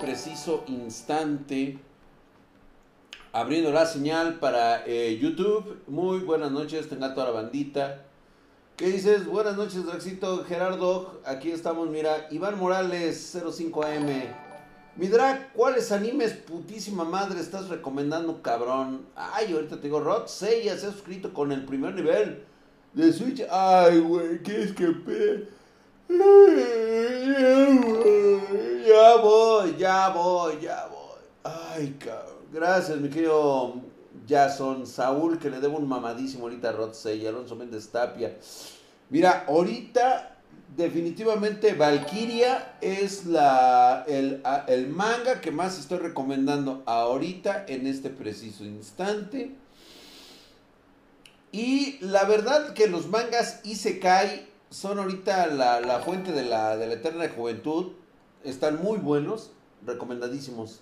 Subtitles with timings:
[0.00, 1.78] preciso instante
[3.32, 5.80] abriendo la señal para eh, YouTube.
[5.86, 8.02] Muy buenas noches, tenga toda la bandita.
[8.76, 9.26] ¿Qué dices?
[9.26, 11.20] Buenas noches, Draxito Gerardo.
[11.24, 12.26] Aquí estamos, mira.
[12.30, 14.06] Iván Morales, 05AM.
[14.96, 19.06] Mi drag, ¿cuáles animes putísima madre estás recomendando, cabrón?
[19.14, 22.44] Ay, ahorita te digo, Rod Seiya se ha suscrito con el primer nivel
[22.92, 23.46] de Switch.
[23.50, 25.55] Ay, güey, ¿qué es que pe?
[28.86, 31.20] Ya voy, ya voy, ya voy.
[31.42, 32.46] Ay, cabrón.
[32.52, 33.74] Gracias, mi querido
[34.28, 34.86] Jason.
[34.86, 37.30] Saúl, que le debo un mamadísimo ahorita a Rod Seiya.
[37.30, 38.36] Alonso Méndez Tapia.
[39.10, 40.36] Mira, ahorita
[40.76, 48.64] definitivamente Valkyria es la, el, el manga que más estoy recomendando ahorita en este preciso
[48.64, 49.54] instante.
[51.52, 56.86] Y la verdad que los mangas Isekai son ahorita la, la fuente de la, de
[56.86, 57.92] la eterna juventud.
[58.44, 59.52] Están muy buenos,
[59.86, 60.80] recomendadísimos.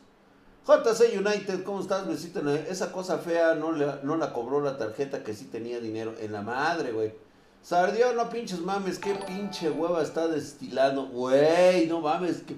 [0.67, 2.09] JC United, ¿cómo estás?
[2.09, 2.41] Besito.
[2.51, 6.13] Esa cosa fea no, le, no la cobró la tarjeta que sí tenía dinero.
[6.21, 7.15] En la madre, güey.
[7.63, 11.07] Sardio, no pinches mames, qué pinche hueva está destilando.
[11.07, 12.43] Güey, no mames.
[12.43, 12.57] Que...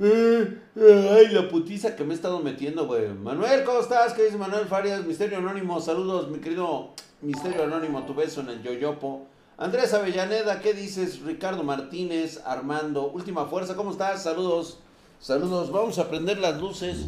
[0.00, 3.08] Ay, la putiza que me he estado metiendo, güey.
[3.08, 4.14] Manuel, ¿cómo estás?
[4.14, 5.04] ¿Qué dice Manuel Farias?
[5.06, 6.90] Misterio Anónimo, saludos, mi querido
[7.22, 9.26] Misterio Anónimo, tu beso en el yoyopo.
[9.56, 11.20] Andrés Avellaneda, ¿qué dices?
[11.20, 14.22] Ricardo Martínez, Armando, Última Fuerza, ¿cómo estás?
[14.22, 14.80] Saludos,
[15.18, 15.72] saludos.
[15.72, 17.06] Vamos a prender las luces,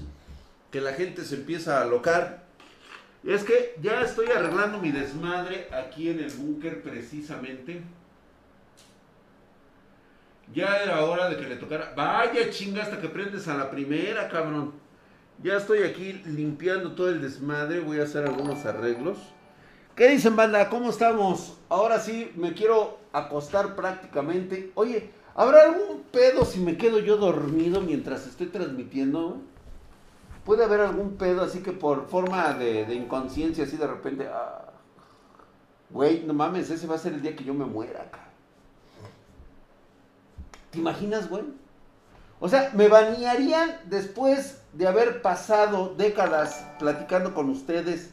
[0.70, 2.44] que la gente se empieza a alocar.
[3.22, 7.82] Es que ya estoy arreglando mi desmadre aquí en el búnker precisamente.
[10.54, 11.92] Ya era hora de que le tocara.
[11.94, 14.72] Vaya chinga hasta que prendes a la primera, cabrón.
[15.42, 17.80] Ya estoy aquí limpiando todo el desmadre.
[17.80, 19.18] Voy a hacer algunos arreglos.
[19.98, 20.68] ¿Qué dicen, banda?
[20.68, 21.58] ¿Cómo estamos?
[21.68, 24.70] Ahora sí, me quiero acostar prácticamente.
[24.76, 29.38] Oye, ¿habrá algún pedo si me quedo yo dormido mientras estoy transmitiendo?
[30.44, 34.28] Puede haber algún pedo así que por forma de, inconsciencia, así de repente.
[34.32, 34.66] Ah,
[35.90, 38.20] güey, no mames, ese va a ser el día que yo me muera, acá.
[40.70, 41.42] ¿Te imaginas, güey?
[42.38, 48.12] O sea, me banearían después de haber pasado décadas platicando con ustedes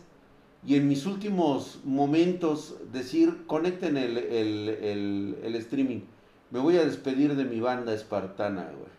[0.65, 6.01] y en mis últimos momentos decir, conecten el, el, el, streaming.
[6.49, 8.95] Me voy a despedir de mi banda espartana, güey.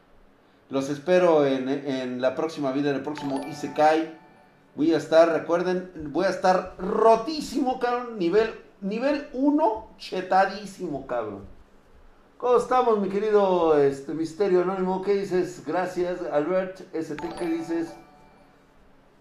[0.70, 4.16] Los espero en, en, la próxima vida, en el próximo Isekai.
[4.76, 8.18] Voy a estar, recuerden, voy a estar rotísimo, cabrón.
[8.18, 8.50] Nivel,
[8.80, 11.44] nivel 1, chetadísimo, cabrón.
[12.36, 15.02] ¿Cómo estamos, mi querido este, Misterio Anónimo?
[15.02, 15.64] ¿Qué dices?
[15.66, 17.94] Gracias, Albert ST, ¿qué dices?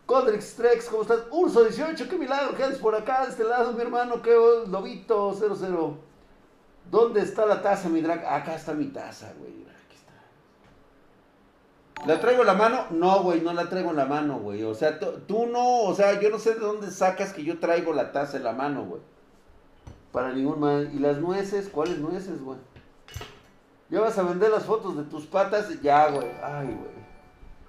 [0.05, 1.21] Codrix Trex, ¿cómo estás?
[1.31, 4.35] Urso 18, qué milagro que por acá, de este lado, mi hermano, qué
[4.67, 5.97] lobito 00.
[6.91, 8.23] ¿Dónde está la taza, mi drag?
[8.25, 9.51] Acá está mi taza, güey.
[9.63, 10.13] Aquí está.
[12.05, 12.85] ¿La traigo en la mano?
[12.91, 14.63] No, güey, no la traigo en la mano, güey.
[14.63, 17.91] O sea, tú no, o sea, yo no sé de dónde sacas que yo traigo
[17.91, 19.01] la taza en la mano, güey.
[20.11, 20.91] Para ningún mal.
[20.93, 21.67] ¿Y las nueces?
[21.67, 22.59] ¿Cuáles nueces, güey?
[23.89, 25.81] Ya vas a vender las fotos de tus patas.
[25.81, 26.29] Ya, güey.
[26.43, 26.94] Ay, güey.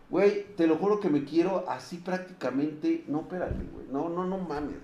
[0.08, 3.04] Güey, te lo juro que me quiero así prácticamente.
[3.08, 3.86] No, espérate, güey.
[3.90, 4.70] No, no, no mames.
[4.70, 4.76] Güey.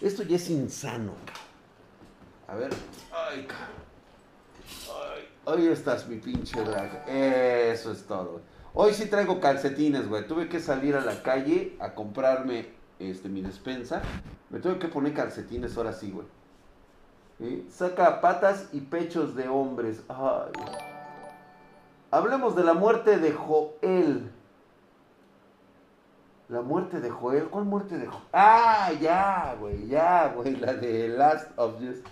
[0.00, 1.12] Esto ya es insano,
[2.48, 2.70] A ver.
[3.12, 3.46] Ay,
[4.88, 7.08] Ay, hoy estás, mi pinche drag.
[7.08, 8.44] Eso es todo, güey.
[8.74, 10.26] Hoy sí traigo calcetines, güey.
[10.26, 14.00] Tuve que salir a la calle a comprarme este, mi despensa.
[14.48, 16.26] Me tuve que poner calcetines ahora sí, güey.
[17.38, 17.66] ¿Sí?
[17.70, 20.00] Saca patas y pechos de hombres.
[20.08, 20.52] Ay.
[22.12, 24.30] Hablemos de la muerte de Joel.
[26.50, 27.44] La muerte de Joel.
[27.44, 28.22] ¿Cuál muerte de Joel?
[28.34, 30.56] Ah, ya, güey, ya, güey.
[30.56, 32.02] La de Last of Us.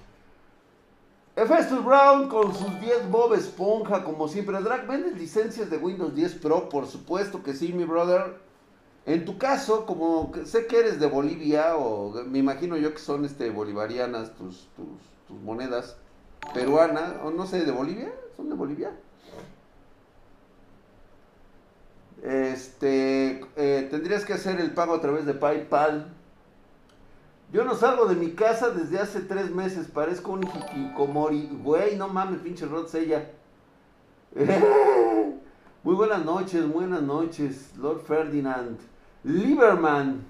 [1.47, 4.59] Festus Brown con sus 10 Bob Esponja, como siempre.
[4.63, 6.71] Drag, ¿vendes licencias de Windows 10 Pro?
[6.71, 8.39] Por supuesto que sí, mi brother.
[9.05, 13.27] En tu caso, como sé que eres de Bolivia, o me imagino yo que son
[13.27, 14.87] este bolivarianas tus, tus,
[15.29, 15.99] tus monedas
[16.55, 18.93] peruanas, o no sé, de Bolivia, ¿son de Bolivia?
[22.23, 26.13] Este, eh, tendrías que hacer el pago a través de PayPal.
[27.53, 31.49] Yo no salgo de mi casa desde hace tres meses, parezco un hikikomori.
[31.63, 33.29] Güey, no mames, pinche Rod Sella.
[35.83, 38.79] Muy buenas noches, buenas noches, Lord Ferdinand.
[39.25, 40.25] Lieberman.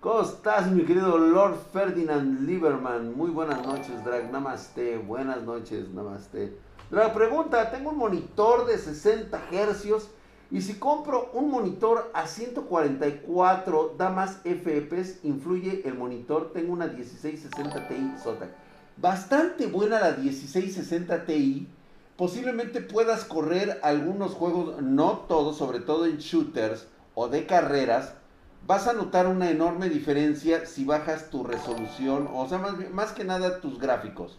[0.00, 3.16] ¿Cómo estás, mi querido Lord Ferdinand Lieberman?
[3.16, 4.30] Muy buenas noches, Drag.
[4.32, 4.96] Namaste.
[4.98, 6.56] Buenas noches, Namaste.
[6.90, 10.08] Drag, pregunta, tengo un monitor de 60 hercios
[10.50, 16.52] y si compro un monitor a 144 da más FPS, influye el monitor.
[16.52, 18.50] Tengo una 1660 Ti Zotac.
[18.96, 21.68] Bastante buena la 1660 Ti,
[22.16, 28.14] posiblemente puedas correr algunos juegos, no todos, sobre todo en shooters o de carreras,
[28.66, 33.60] vas a notar una enorme diferencia si bajas tu resolución, o sea, más que nada
[33.60, 34.38] tus gráficos.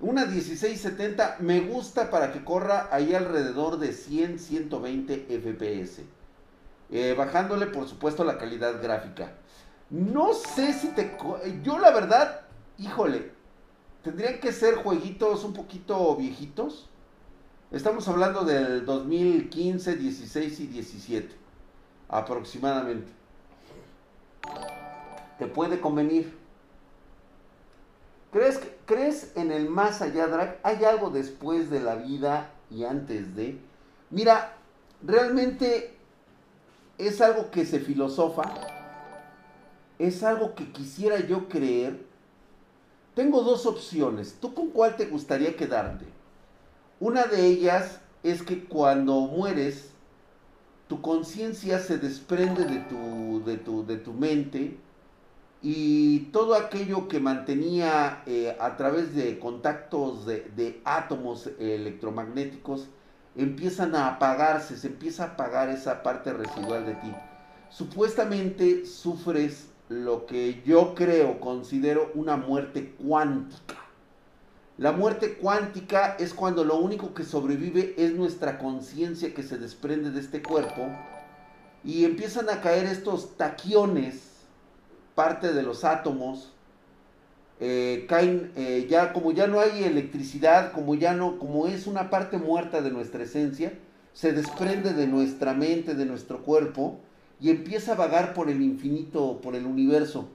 [0.00, 6.02] Una 1670 me gusta para que corra ahí alrededor de 100, 120 FPS.
[7.16, 9.32] Bajándole, por supuesto, la calidad gráfica.
[9.90, 11.16] No sé si te...
[11.64, 12.42] Yo la verdad,
[12.78, 13.32] híjole,
[14.02, 16.88] tendrían que ser jueguitos un poquito viejitos.
[17.72, 21.34] Estamos hablando del 2015, 16 y 17,
[22.08, 23.10] aproximadamente.
[25.40, 26.37] Te puede convenir.
[28.32, 30.58] ¿Crees, ¿Crees en el más allá, Drag?
[30.62, 33.58] ¿Hay algo después de la vida y antes de?
[34.10, 34.54] Mira,
[35.02, 35.96] realmente
[36.98, 38.42] es algo que se filosofa,
[39.98, 42.06] es algo que quisiera yo creer.
[43.14, 44.36] Tengo dos opciones.
[44.40, 46.04] ¿Tú con cuál te gustaría quedarte?
[47.00, 49.90] Una de ellas es que cuando mueres,
[50.86, 54.78] tu conciencia se desprende de tu, de, tu, de tu mente
[55.60, 62.88] y todo aquello que mantenía eh, a través de contactos de, átomos electromagnéticos
[63.36, 67.12] empiezan a apagarse, se empieza a apagar esa parte residual de ti.
[67.70, 73.76] Supuestamente sufres lo que yo creo, considero una muerte cuántica.
[74.76, 80.12] La muerte cuántica es cuando lo único que sobrevive es nuestra conciencia que se desprende
[80.12, 80.86] de este cuerpo
[81.84, 84.27] y empiezan a caer estos taquiones
[85.18, 86.52] parte de los átomos
[87.58, 92.38] eh, eh, ya como ya no hay electricidad como ya no como es una parte
[92.38, 93.72] muerta de nuestra esencia
[94.12, 97.00] se desprende de nuestra mente de nuestro cuerpo
[97.40, 100.28] y empieza a vagar por el infinito por el universo.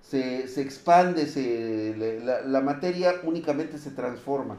[0.00, 1.94] Se, expande se,
[2.46, 4.56] la materia únicamente se transforma.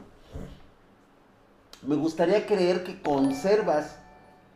[1.86, 3.96] Me gustaría creer que conservas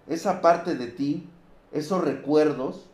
[0.06, 1.26] esa parte de ti
[1.72, 2.90] esos recuerdos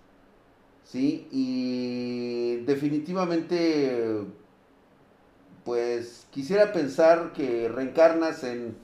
[0.89, 1.29] ¿sí?
[1.31, 4.25] Y definitivamente,
[5.65, 8.77] pues quisiera pensar que reencarnas en...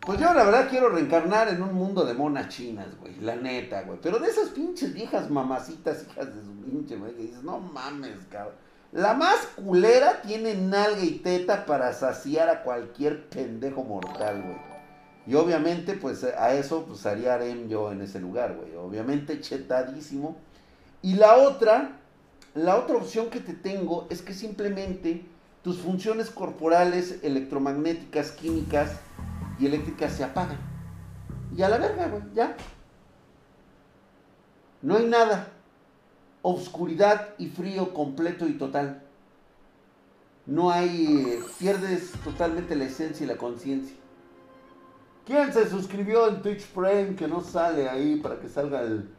[0.00, 3.82] Pues yo la verdad quiero reencarnar en un mundo de monas chinas, güey, la neta,
[3.82, 3.98] güey.
[4.02, 8.18] Pero de esas pinches viejas mamacitas, hijas de su pinche, güey, que dices, no mames,
[8.30, 8.54] cabrón.
[8.92, 14.74] La más culera tiene nalga y teta para saciar a cualquier pendejo mortal, güey.
[15.26, 18.76] Y obviamente, pues a eso, pues haría harem yo en ese lugar, güey.
[18.76, 20.36] Obviamente chetadísimo
[21.04, 22.00] y la otra,
[22.54, 25.22] la otra opción que te tengo es que simplemente
[25.62, 29.00] tus funciones corporales, electromagnéticas, químicas
[29.60, 30.56] y eléctricas se apagan.
[31.54, 32.56] Y a la verga, güey, ya.
[34.80, 35.48] No hay nada.
[36.40, 39.02] Obscuridad y frío completo y total.
[40.46, 43.94] No hay, pierdes totalmente la esencia y la conciencia.
[45.26, 49.10] ¿Quién se suscribió en Twitch Prime que no sale ahí para que salga el,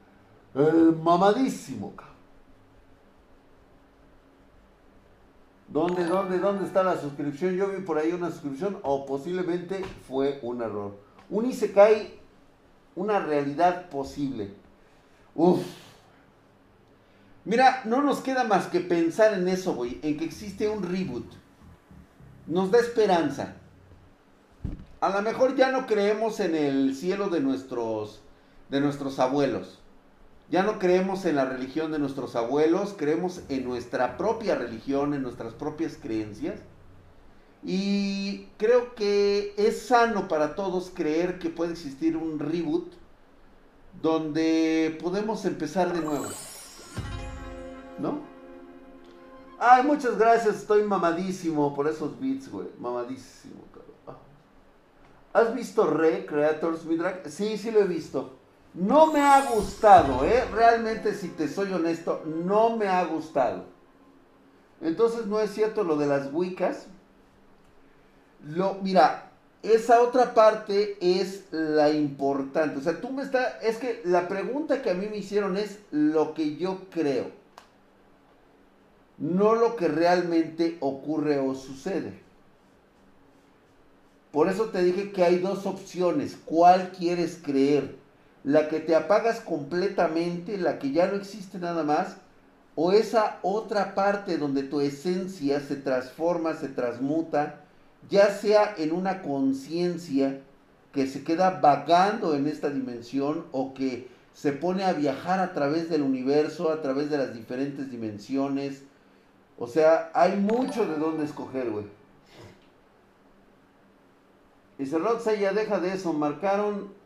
[0.56, 1.94] el mamadísimo,
[5.68, 7.56] ¿Dónde, dónde, dónde está la suscripción?
[7.56, 10.96] Yo vi por ahí una suscripción o posiblemente fue un error.
[11.30, 12.14] Un Isekai,
[12.96, 14.54] una realidad posible.
[15.34, 15.66] Uf.
[17.44, 21.26] Mira, no nos queda más que pensar en eso, güey, en que existe un reboot.
[22.48, 23.56] Nos da esperanza.
[25.02, 28.22] A lo mejor ya no creemos en el cielo de nuestros,
[28.70, 29.80] de nuestros abuelos.
[30.50, 35.24] Ya no creemos en la religión de nuestros abuelos, creemos en nuestra propia religión, en
[35.24, 36.60] nuestras propias creencias.
[37.64, 42.94] Y creo que es sano para todos creer que puede existir un reboot
[44.02, 46.28] donde podemos empezar de nuevo.
[47.98, 48.20] ¿No?
[49.58, 52.68] Ay, muchas gracias, estoy mamadísimo por esos beats, güey.
[52.78, 54.22] Mamadísimo, cabrón.
[55.34, 57.28] ¿Has visto Re Creators Midrak?
[57.28, 58.38] Sí, sí lo he visto.
[58.76, 60.44] No me ha gustado, ¿eh?
[60.54, 63.64] Realmente, si te soy honesto, no me ha gustado.
[64.82, 66.88] Entonces, no es cierto lo de las Wiccas.
[68.46, 69.32] Lo, mira,
[69.64, 72.78] esa otra parte es la importante.
[72.78, 73.56] O sea, tú me estás.
[73.64, 77.32] Es que la pregunta que a mí me hicieron es lo que yo creo.
[79.18, 82.20] No lo que realmente ocurre o sucede.
[84.34, 86.38] Por eso te dije que hay dos opciones.
[86.44, 88.05] ¿Cuál quieres creer?
[88.46, 92.18] La que te apagas completamente, la que ya no existe nada más,
[92.76, 97.62] o esa otra parte donde tu esencia se transforma, se transmuta,
[98.08, 100.42] ya sea en una conciencia
[100.94, 105.90] que se queda vagando en esta dimensión o que se pone a viajar a través
[105.90, 108.84] del universo, a través de las diferentes dimensiones.
[109.58, 111.86] O sea, hay mucho de dónde escoger, güey.
[114.78, 116.14] Dice Roxa, ya deja de eso.
[116.14, 117.05] Marcaron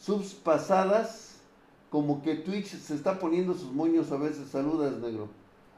[0.00, 1.36] subs pasadas.
[1.90, 4.50] Como que Twitch se está poniendo sus moños a veces.
[4.50, 5.28] Saludas, negro.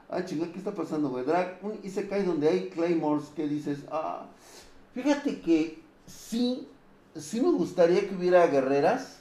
[0.09, 1.23] Ah, chingada, ¿qué está pasando, güey?
[1.23, 3.25] Drag, un Isekai donde hay Claymores.
[3.35, 3.79] ¿Qué dices?
[3.91, 4.25] Ah,
[4.93, 6.67] fíjate que sí,
[7.15, 9.17] sí me gustaría que hubiera guerreras.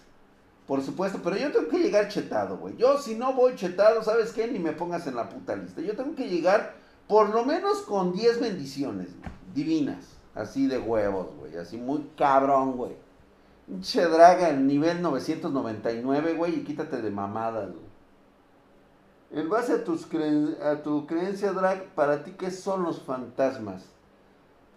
[0.66, 2.76] Por supuesto, pero yo tengo que llegar chetado, güey.
[2.76, 4.48] Yo si no voy chetado, ¿sabes qué?
[4.48, 5.80] Ni me pongas en la puta lista.
[5.80, 6.74] Yo tengo que llegar
[7.06, 9.08] por lo menos con 10 bendiciones,
[9.54, 10.04] divinas.
[10.34, 11.56] Así de huevos, güey.
[11.56, 12.92] Así muy cabrón, güey.
[13.68, 16.60] Pinche draga en nivel 999, güey.
[16.60, 17.68] Y quítate de mamadas.
[19.30, 20.08] En base a, tus
[20.64, 23.84] a tu creencia, drag, para ti, ¿qué son los fantasmas?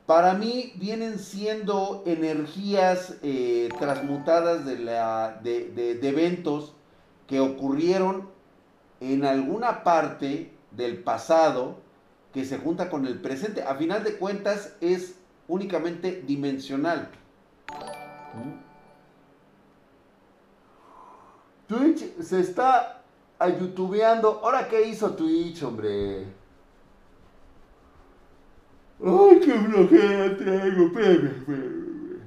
[0.05, 6.74] Para mí vienen siendo energías eh, transmutadas de, eventos
[7.27, 8.27] que ocurrieron
[9.00, 11.77] en alguna parte del pasado
[12.33, 13.63] que se junta con el presente.
[13.63, 15.15] A final de cuentas es
[15.48, 17.10] únicamente dimensional.
[21.71, 23.01] Twitch se está
[23.39, 24.41] a youtubeando.
[24.43, 26.25] ¿Ahora qué hizo Twitch, hombre?
[29.03, 32.21] Ay, qué flojera traigo, espérame,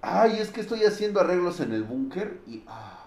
[0.00, 2.64] Ay, es que estoy haciendo arreglos en el búnker y...
[2.66, 2.98] Ah,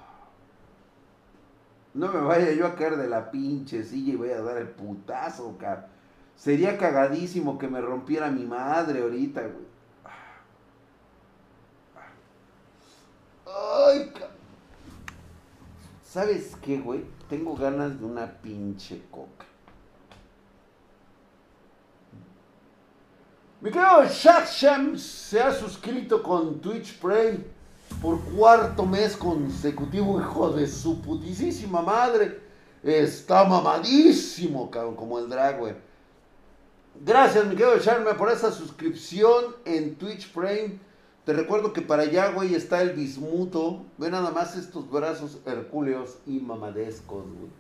[1.96, 4.70] no me vaya yo a caer de la pinche silla y voy a dar el
[4.70, 5.90] putazo, car.
[6.36, 9.71] Sería cagadísimo que me rompiera mi madre ahorita, güey.
[16.04, 17.06] ¿Sabes qué, güey?
[17.30, 19.46] Tengo ganas de una pinche coca.
[23.62, 27.40] Mi querido Sham se ha suscrito con Twitch Prime
[28.02, 32.42] por cuarto mes consecutivo, hijo de su putísima madre.
[32.84, 35.76] Está mamadísimo, cabrón, como el drag, güey.
[37.00, 40.80] Gracias, mi querido Sharma, por esa suscripción en Twitch Prime.
[41.26, 43.86] Te recuerdo que para allá, güey, está el bismuto.
[43.98, 47.52] Ve nada más estos brazos hercúleos y mamadescos, güey.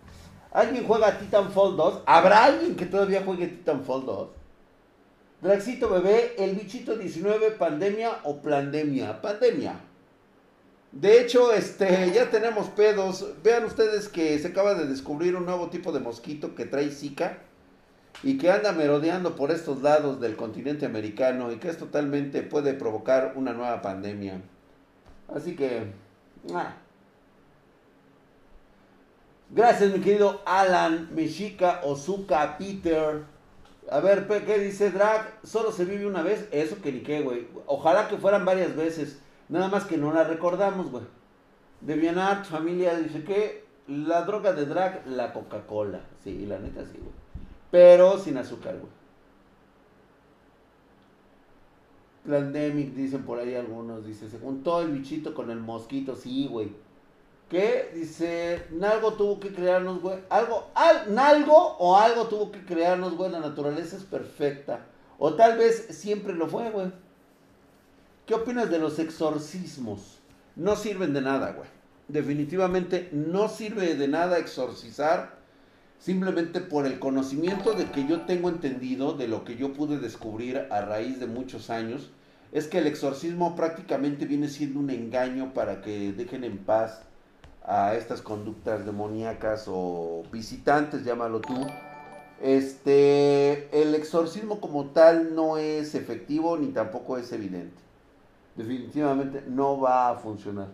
[0.51, 2.01] ¿Alguien juega Titanfall 2?
[2.05, 4.29] ¿Habrá alguien que todavía juegue Titanfall 2?
[5.41, 9.21] Draxito bebé, el bichito 19, pandemia o pandemia.
[9.21, 9.79] Pandemia.
[10.91, 13.25] De hecho, este, ya tenemos pedos.
[13.43, 17.37] Vean ustedes que se acaba de descubrir un nuevo tipo de mosquito que trae Zika
[18.23, 22.73] y que anda merodeando por estos lados del continente americano y que es totalmente puede
[22.73, 24.41] provocar una nueva pandemia.
[25.33, 25.91] Así que,
[26.53, 26.73] ah.
[29.49, 33.23] gracias mi querido Alan, Mishika, Ozuka, Peter.
[33.89, 35.39] A ver, ¿qué dice Drag?
[35.43, 36.47] Solo se vive una vez.
[36.51, 37.47] Eso que ni qué, güey.
[37.65, 39.19] Ojalá que fueran varias veces.
[39.49, 41.03] Nada más que no la recordamos, güey.
[41.81, 46.01] Devianart, familia, dice que la droga de Drag, la Coca-Cola.
[46.23, 47.21] Sí, la neta sí, güey.
[47.71, 48.91] Pero sin azúcar, güey.
[52.27, 54.05] Pandemic, dicen por ahí algunos.
[54.05, 56.15] Dice, se juntó el bichito con el mosquito.
[56.15, 56.71] Sí, güey.
[57.49, 57.91] ¿Qué?
[57.95, 60.19] Dice, Nalgo tuvo que crearnos, güey.
[60.29, 63.31] Algo, al, Nalgo o algo tuvo que crearnos, güey.
[63.31, 64.85] La naturaleza es perfecta.
[65.17, 66.91] O tal vez siempre lo fue, güey.
[68.25, 70.19] ¿Qué opinas de los exorcismos?
[70.55, 71.67] No sirven de nada, güey.
[72.07, 75.40] Definitivamente no sirve de nada exorcizar.
[76.01, 80.65] Simplemente por el conocimiento de que yo tengo entendido, de lo que yo pude descubrir
[80.71, 82.09] a raíz de muchos años,
[82.51, 87.03] es que el exorcismo prácticamente viene siendo un engaño para que dejen en paz
[87.63, 91.67] a estas conductas demoníacas o visitantes, llámalo tú.
[92.41, 97.79] Este, el exorcismo como tal no es efectivo ni tampoco es evidente.
[98.55, 100.69] Definitivamente no va a funcionar.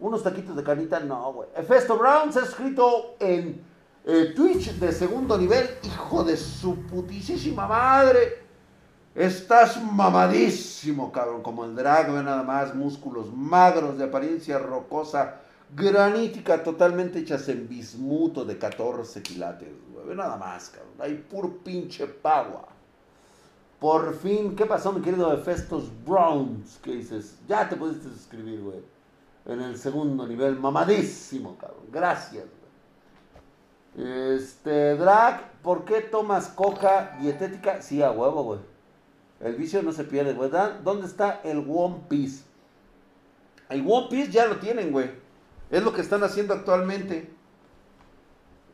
[0.00, 1.48] Unos taquitos de canita, no, güey.
[1.68, 3.73] Festo Brown se ha escrito en
[4.04, 5.68] eh, Twitch de segundo nivel.
[5.82, 8.44] Hijo de su putísima madre.
[9.14, 11.42] Estás mamadísimo, cabrón.
[11.42, 12.74] Como el drag, nada más.
[12.74, 15.40] Músculos magros de apariencia rocosa
[15.74, 20.16] granítica totalmente hechas en bismuto de 14 quilates, güey.
[20.16, 20.94] Nada más, cabrón.
[20.98, 22.68] Hay puro pinche pagua.
[23.80, 26.78] Por fin, ¿qué pasó, mi querido Hefestos Browns?
[26.82, 27.36] ¿Qué dices?
[27.46, 28.82] Ya te pudiste suscribir, güey.
[29.46, 31.84] En el segundo nivel, mamadísimo, cabrón.
[31.92, 32.63] Gracias, güey.
[33.96, 37.80] Este, Drag, ¿por qué tomas coca dietética?
[37.80, 38.60] Sí, a huevo, güey.
[39.40, 40.50] El vicio no se pierde, güey.
[40.82, 42.44] ¿Dónde está el One Piece?
[43.68, 45.10] El One Piece ya lo tienen, güey.
[45.70, 47.30] Es lo que están haciendo actualmente.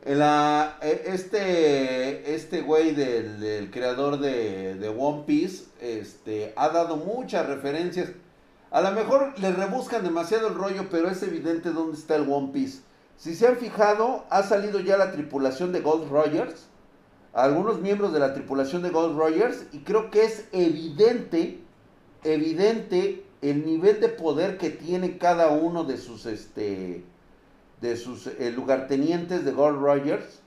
[0.03, 8.09] E, este, este güey del, creador de, One Piece este, ha dado muchas referencias.
[8.71, 12.51] A lo mejor le rebuscan demasiado el rollo, pero es evidente dónde está el One
[12.53, 12.79] Piece.
[13.21, 16.65] Si se han fijado, ha salido ya la tripulación de Gold Rogers.
[17.33, 21.59] algunos miembros de la tripulación de Gold Rogers y creo que es evidente,
[22.23, 27.05] evidente el nivel de poder que tiene cada uno de sus, este,
[27.79, 30.39] de sus eh, lugartenientes de Gold Rogers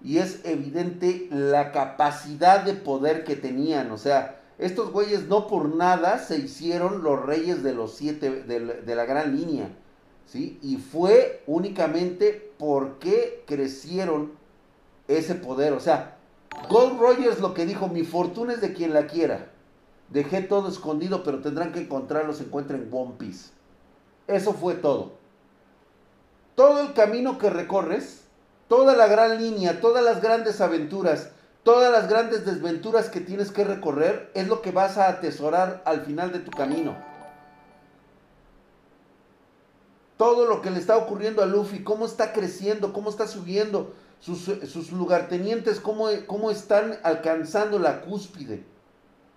[0.00, 5.74] y es evidente la capacidad de poder que tenían, o sea, estos güeyes no por
[5.74, 9.70] nada se hicieron los reyes de los siete, de, la gran línea,
[10.34, 14.32] Y fue únicamente porque crecieron
[15.08, 16.16] ese poder, o sea,
[16.68, 19.50] Gold Rogers lo que dijo, mi fortuna es de quien la quiera.
[20.08, 23.50] Dejé todo escondido, pero tendrán que encontrarlo, se encuentra en One Piece.
[24.26, 25.12] Eso fue todo.
[26.54, 28.24] Todo el camino que recorres,
[28.68, 31.30] toda la gran línea, todas las grandes aventuras,
[31.62, 36.02] todas las grandes desventuras que tienes que recorrer, es lo que vas a atesorar al
[36.02, 37.11] final de tu camino.
[40.16, 44.92] Todo lo que le está ocurriendo a Luffy, cómo está creciendo, cómo está subiendo, sus,
[44.92, 48.64] lugartenientes, cómo, cómo están alcanzando la cúspide.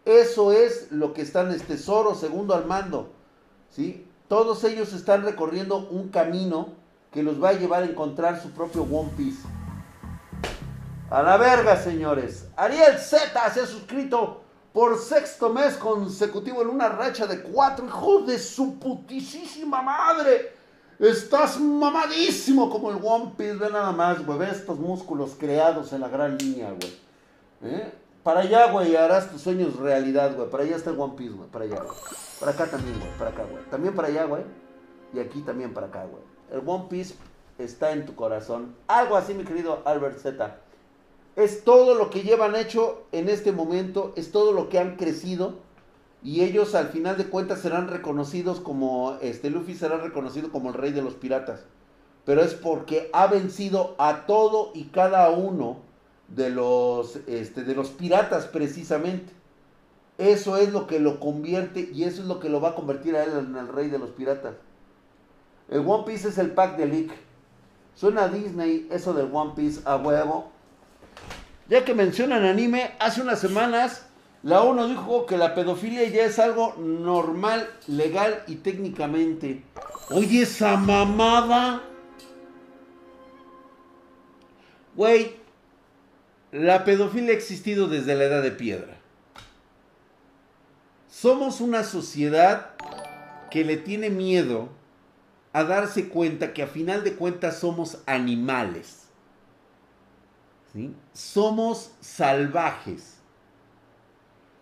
[0.06, 3.10] Eso es lo que están, es tesoro segundo al mando.
[3.72, 4.08] ¿sí?
[4.28, 6.74] Todos ellos están recorriendo un camino
[7.12, 9.48] que los va a llevar a encontrar su propio One Piece.
[11.10, 12.48] A la verga, señores.
[12.56, 14.42] Ariel Z se ha suscrito
[14.74, 17.86] por sexto mes consecutivo en una racha de cuatro.
[17.86, 20.55] Hijos de su putísima madre.
[21.00, 23.56] Estás mamadísimo como el One Piece.
[23.56, 24.40] Ve nada más, güey.
[24.40, 26.94] Ve estos músculos creados en la gran línea, güey.
[27.64, 27.94] ¿Eh?
[28.24, 30.50] Para allá, güey, harás tus sueños realidad, güey.
[30.50, 31.50] Para allá está el One Piece, güey.
[31.50, 31.98] Para allá, güey.
[32.40, 33.12] Para acá también, güey.
[33.20, 33.64] Para acá, güey.
[33.70, 34.44] También para allá, güey.
[35.14, 36.24] Y aquí también para acá, güey.
[36.52, 37.16] El One Piece
[37.60, 38.76] está en tu corazón.
[38.88, 40.58] Algo así, mi querido Albert Z.
[41.36, 44.14] Es todo lo que llevan hecho en este momento.
[44.16, 45.60] Es todo lo que han crecido.
[46.26, 50.74] Y ellos al final de cuentas serán reconocidos como, este Luffy será reconocido como el
[50.74, 51.66] rey de los piratas.
[52.26, 55.78] Pero es porque ha vencido a todo y cada uno
[56.28, 59.32] de los, este, de los piratas precisamente.
[60.18, 63.16] Eso es lo que lo convierte y eso es lo que lo va a convertir
[63.16, 64.56] a él en el rey de los piratas.
[65.70, 67.12] El One Piece es el pack de Leak.
[67.94, 70.50] Suena a Disney eso del One Piece a huevo.
[71.70, 74.05] Ya que mencionan anime, hace unas semanas
[74.46, 79.64] la ONU dijo que la pedofilia ya es algo normal, legal y técnicamente.
[80.12, 81.82] Oye, esa mamada.
[84.96, 85.38] Güey,
[86.52, 88.98] la pedofilia ha existido desde la edad de piedra.
[91.10, 92.76] Somos una sociedad
[93.50, 94.70] que le tiene miedo
[95.54, 99.08] a darse cuenta que a final de cuentas somos animales.
[101.14, 103.15] Somos salvajes.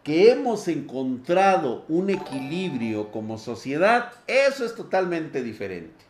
[0.03, 6.03] Que hemos encontrado un equilibrio como sociedad, eso es totalmente diferente.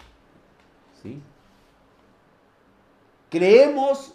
[1.02, 1.20] ¿sí?
[3.30, 4.14] Creemos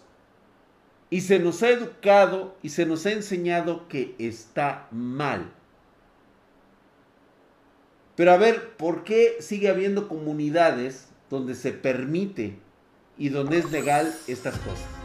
[1.09, 5.51] y se nos ha educado y se nos ha enseñado que está mal.
[8.15, 12.59] Pero a ver, ¿por qué sigue habiendo comunidades donde se permite
[13.17, 14.98] y donde es legal estas cosas?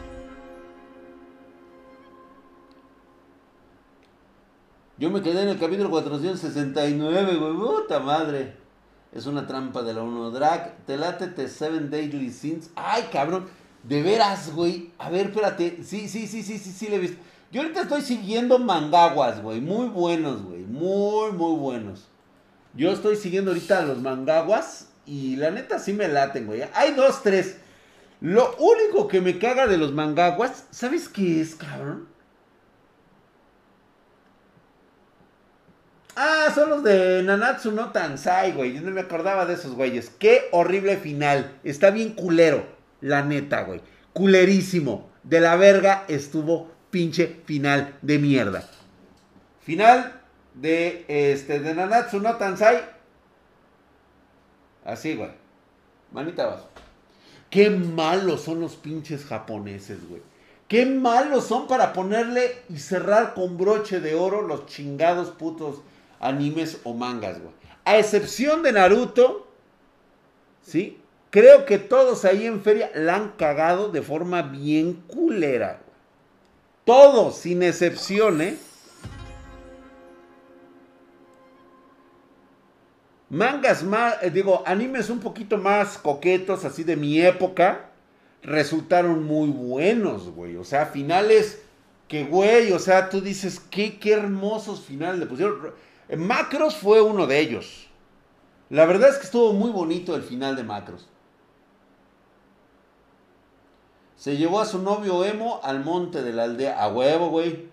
[4.97, 7.53] Yo me quedé en el capítulo 469, güey.
[7.53, 8.53] Puta madre.
[9.11, 10.77] Es una trampa de la uno Drag.
[10.85, 12.69] Te late te Seven Daily Sins.
[12.75, 13.45] Ay, cabrón.
[13.83, 14.91] De veras, güey.
[14.97, 15.83] A ver, espérate.
[15.83, 17.17] Sí, sí, sí, sí, sí, sí, le he visto.
[17.51, 19.59] Yo ahorita estoy siguiendo mangaguas, güey.
[19.59, 20.61] Muy buenos, güey.
[20.61, 22.07] Muy, muy buenos.
[22.73, 24.87] Yo estoy siguiendo ahorita los mangaguas.
[25.05, 26.63] Y la neta sí me laten, güey.
[26.73, 27.57] Hay dos, tres.
[28.21, 32.14] Lo único que me caga de los mangaguas, ¿sabes qué es, cabrón?
[36.15, 38.73] Ah, son los de Nanatsu no Tansai, güey.
[38.73, 40.09] Yo no me acordaba de esos güeyes.
[40.09, 41.59] Qué horrible final.
[41.63, 42.65] Está bien culero.
[43.01, 43.81] La neta, güey.
[44.13, 45.09] Culerísimo.
[45.23, 48.63] De la verga estuvo pinche final de mierda.
[49.61, 50.21] Final
[50.53, 52.81] de este de Nanatsu no Tansai.
[54.85, 55.31] Así, güey.
[56.13, 56.69] Manita abajo.
[57.49, 60.21] Qué malos son los pinches japoneses, güey.
[60.67, 65.81] Qué malos son para ponerle y cerrar con broche de oro los chingados putos
[66.27, 67.53] animes o mangas, güey.
[67.83, 69.47] A excepción de Naruto,
[70.61, 70.99] ¿sí?
[71.29, 75.81] Creo que todos ahí en feria la han cagado de forma bien culera.
[76.85, 78.57] Todos, sin excepción, ¿eh?
[83.29, 87.89] Mangas más, eh, digo, animes un poquito más coquetos, así de mi época,
[88.41, 90.55] resultaron muy buenos, güey.
[90.55, 91.61] O sea, finales
[92.07, 95.73] que, güey, o sea, tú dices, qué, qué hermosos finales le pusieron.
[96.17, 97.87] Macros fue uno de ellos.
[98.69, 101.07] La verdad es que estuvo muy bonito el final de Macros.
[104.15, 106.81] Se llevó a su novio emo al monte de la aldea.
[106.81, 107.69] A huevo, güey.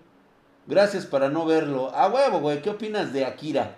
[0.67, 1.93] Gracias para no verlo.
[1.95, 2.61] A huevo, güey.
[2.61, 3.77] ¿Qué opinas de Akira?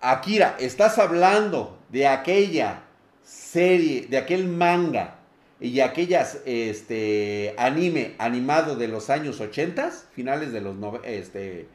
[0.00, 2.82] Akira, estás hablando de aquella
[3.22, 5.16] serie, de aquel manga
[5.58, 11.68] y aquellas este anime animado de los años 80, finales de los este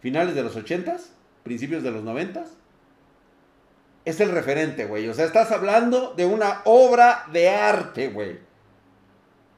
[0.00, 0.96] finales de los 80,
[1.46, 2.44] principios de los 90.
[4.04, 5.08] Es el referente, güey.
[5.08, 8.40] O sea, estás hablando de una obra de arte, güey.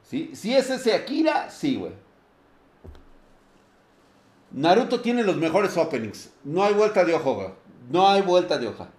[0.03, 0.31] ¿Sí?
[0.33, 1.91] Si es ese Akira, sí, güey.
[4.51, 6.31] Naruto tiene los mejores openings.
[6.43, 7.49] No hay vuelta de hoja, güey.
[7.89, 8.89] No hay vuelta de hoja.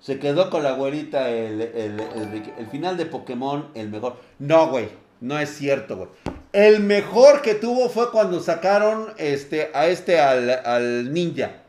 [0.00, 4.16] Se quedó con la güerita el, el, final de Pokémon, el mejor.
[4.38, 4.88] No, güey.
[5.24, 6.08] No es cierto, güey.
[6.52, 11.62] El mejor que tuvo fue cuando sacaron este, a este al, al ninja.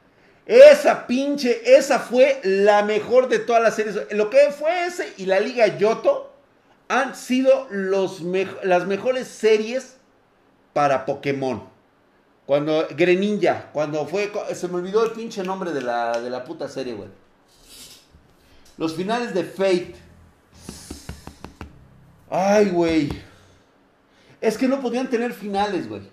[0.46, 4.12] Esa pinche, esa fue la mejor de todas las series.
[4.12, 6.34] Lo que fue ese y la Liga Yoto
[6.90, 8.22] han sido los
[8.64, 9.96] las mejores series
[10.74, 11.64] para Pokémon.
[12.46, 16.68] Cuando Greninja, cuando fue, se me olvidó el pinche nombre de la, de la puta
[16.68, 17.08] serie, güey.
[18.78, 19.96] Los finales de Fate.
[22.30, 23.10] Ay, güey.
[24.46, 26.04] Es que no podían tener finales, güey.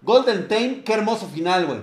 [0.00, 1.80] Golden Tame, qué hermoso final, güey.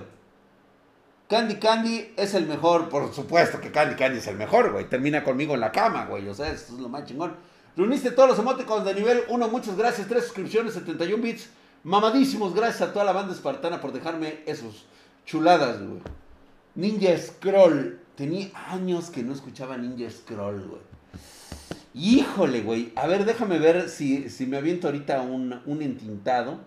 [1.28, 4.88] Candy Candy es el mejor, por supuesto que Candy Candy es el mejor, güey.
[4.88, 6.26] Termina conmigo en la cama, güey.
[6.30, 7.36] O sea, eso es lo más chingón.
[7.76, 10.08] Reuniste todos los emoticons de nivel 1, muchas gracias.
[10.08, 11.50] Tres suscripciones, 71 bits.
[11.82, 14.86] Mamadísimos, gracias a toda la banda espartana por dejarme esos
[15.26, 16.00] chuladas, güey.
[16.74, 18.00] Ninja Scroll.
[18.16, 20.93] Tenía años que no escuchaba Ninja Scroll, güey.
[21.94, 22.92] Híjole, güey.
[22.96, 26.60] A ver, déjame ver si, si me aviento ahorita un, un entintado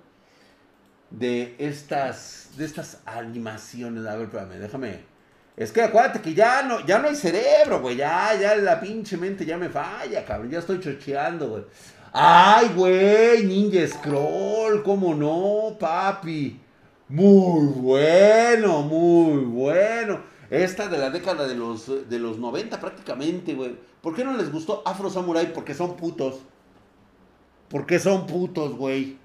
[1.12, 4.06] de estas, de estas animaciones.
[4.06, 5.00] A ver, espérame, déjame.
[5.58, 7.98] Es que acuérdate que ya no, ya no hay cerebro, güey.
[7.98, 10.50] Ya, ya la pinche mente ya me falla, cabrón.
[10.50, 11.64] Ya estoy chocheando, güey.
[12.14, 16.62] Ay, güey, Ninja Scroll, ¿cómo no, papi?
[17.10, 20.22] Muy bueno, muy bueno.
[20.50, 23.76] Esta de la década de los, de los 90 prácticamente, güey.
[24.08, 25.52] ¿Por qué no les gustó Afro Samurai?
[25.52, 26.36] Porque son putos.
[27.68, 29.18] Porque son putos, güey.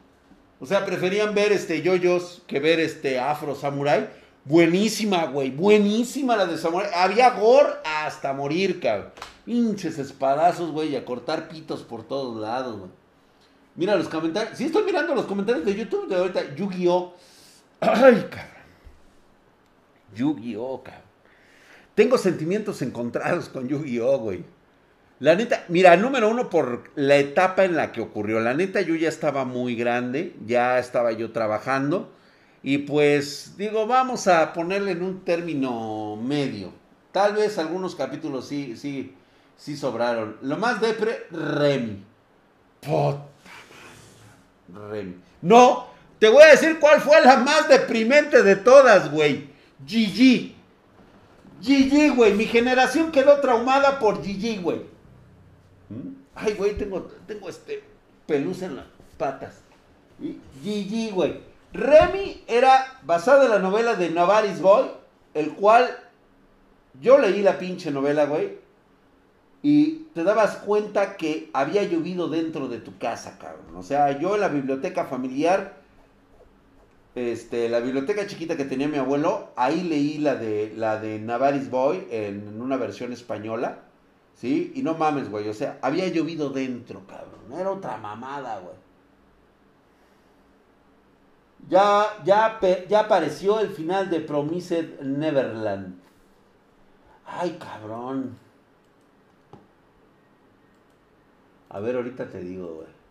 [0.59, 4.11] O sea, preferían ver este yoyos que ver este Afro Samurai.
[4.45, 5.53] Buenísima, güey.
[5.53, 6.91] Buenísima la de Samurai.
[6.97, 9.13] Había gore hasta morir, cabrón.
[9.45, 10.97] Pinches espadazos, güey.
[10.97, 12.91] A cortar pitos por todos lados, güey.
[13.77, 14.59] Mira los comentarios.
[14.59, 16.57] Sí, estoy mirando los comentarios de YouTube de ahorita.
[16.57, 17.15] Yu-Gi-Oh!
[17.81, 18.65] Ay, cabrón.
[20.17, 21.03] Yu-Gi-Oh, cabrón.
[21.95, 24.45] Tengo sentimientos encontrados con Yu-Gi-Oh, güey.
[25.23, 28.41] La neta, mira, número uno por la etapa en la que ocurrió.
[28.41, 32.13] La neta, yo ya estaba muy grande, ya estaba yo trabajando.
[32.65, 36.73] Y pues digo, vamos a ponerle en un término medio.
[37.13, 39.15] Tal vez algunos capítulos sí, sí,
[39.57, 40.39] sí sobraron.
[40.43, 42.03] Lo más depre, Remy.
[44.75, 45.15] Remy.
[45.41, 45.87] No,
[46.19, 49.51] te voy a decir cuál fue la más deprimente de todas, güey.
[49.87, 50.57] Gigi.
[51.61, 52.35] Gigi, güey.
[52.35, 54.91] Mi generación quedó traumada por Gigi, güey.
[56.35, 57.83] Ay, güey, tengo, tengo este
[58.27, 58.87] peluz en las
[59.19, 59.61] patas.
[60.21, 61.41] Y GG, güey.
[61.73, 64.87] Remy era basado en la novela de Navaris Boy,
[65.35, 65.89] el cual
[67.01, 68.59] yo leí la pinche novela, güey.
[69.63, 73.77] Y te dabas cuenta que había llovido dentro de tu casa, cabrón.
[73.77, 75.77] O sea, yo en la biblioteca familiar,
[77.15, 81.71] este, la biblioteca chiquita que tenía mi abuelo, ahí leí la de, la de Navaris
[81.71, 83.79] Boy en una versión española.
[84.35, 84.73] ¿Sí?
[84.75, 85.49] Y no mames, güey.
[85.49, 87.53] O sea, había llovido dentro, cabrón.
[87.53, 88.75] Era otra mamada, güey.
[91.69, 96.01] Ya, ya, ya apareció el final de Promised Neverland.
[97.25, 98.37] Ay, cabrón.
[101.71, 103.03] A ver, ahorita te digo, güey.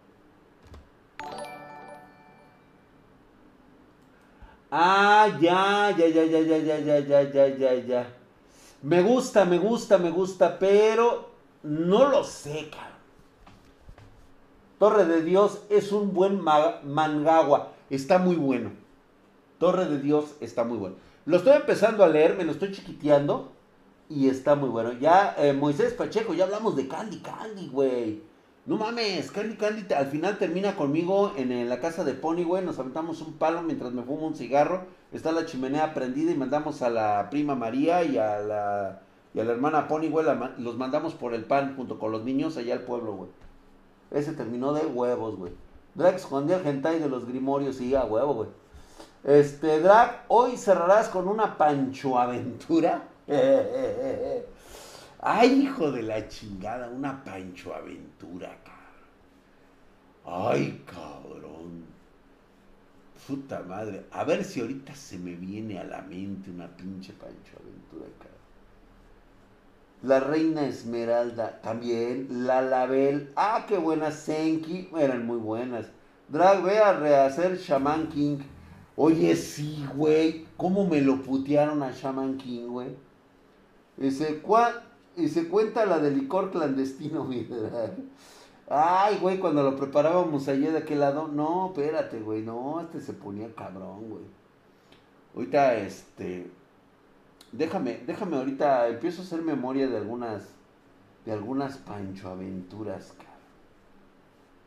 [4.69, 8.20] Ah, ya, ya, ya, ya, ya, ya, ya, ya, ya, ya, ya.
[8.81, 11.29] Me gusta, me gusta, me gusta, pero
[11.63, 12.91] no lo sé, cabrón.
[14.79, 17.73] Torre de Dios es un buen mangawa.
[17.91, 18.71] Está muy bueno.
[19.59, 20.95] Torre de Dios está muy bueno.
[21.25, 23.51] Lo estoy empezando a leer, me lo estoy chiquiteando.
[24.09, 24.93] Y está muy bueno.
[24.93, 28.23] Ya, eh, Moisés Pacheco, ya hablamos de Candy Candy, güey.
[28.67, 32.63] No mames, Candy Candy al final termina conmigo en, la casa de Pony, güey.
[32.63, 34.83] Nos aventamos un palo mientras me fumo un cigarro.
[35.11, 39.01] Está la chimenea prendida y mandamos a la prima María y a la,
[39.33, 40.27] y a la hermana Pony, güey.
[40.59, 43.29] los mandamos por el pan junto con los niños allá al pueblo, güey.
[44.11, 45.53] Ese terminó de huevos, güey.
[45.95, 48.49] Drag escondió el hentai de los grimorios y a huevo, güey.
[49.23, 53.07] Este, Drag, hoy cerrarás con una pancho aventura.
[55.23, 60.49] Ay, hijo de la chingada, una Pancho Aventura, cabrón.
[60.51, 61.85] Ay, cabrón.
[63.27, 64.05] Puta madre.
[64.11, 68.41] A ver si ahorita se me viene a la mente una pinche Pancho Aventura, cabrón.
[70.01, 72.47] La Reina Esmeralda, también.
[72.47, 73.31] La Label.
[73.35, 74.15] Ah, qué buenas.
[74.15, 75.85] Senki, eran muy buenas.
[76.29, 78.39] Drag, ve a rehacer Shaman King.
[78.95, 80.47] Oye, sí, güey.
[80.57, 82.95] ¿Cómo me lo putearon a Shaman King, güey?
[83.99, 84.41] Y se,
[85.15, 87.47] y se cuenta la de licor clandestino, mi
[88.73, 91.27] Ay, güey, cuando lo preparábamos allá de aquel lado.
[91.27, 92.41] No, espérate, güey.
[92.41, 94.23] No, este se ponía cabrón, güey.
[95.35, 96.49] Ahorita, este.
[97.51, 98.87] Déjame, déjame ahorita.
[98.87, 100.47] Empiezo a hacer memoria de algunas.
[101.25, 103.13] De algunas Pancho Aventuras.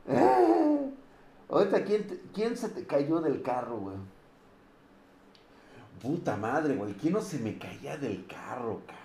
[1.48, 3.96] Ahorita, ¿quién, ¿quién se te cayó del carro, güey?
[6.02, 6.92] Puta madre, güey.
[6.92, 9.03] ¿Quién no se me caía del carro, cabrón?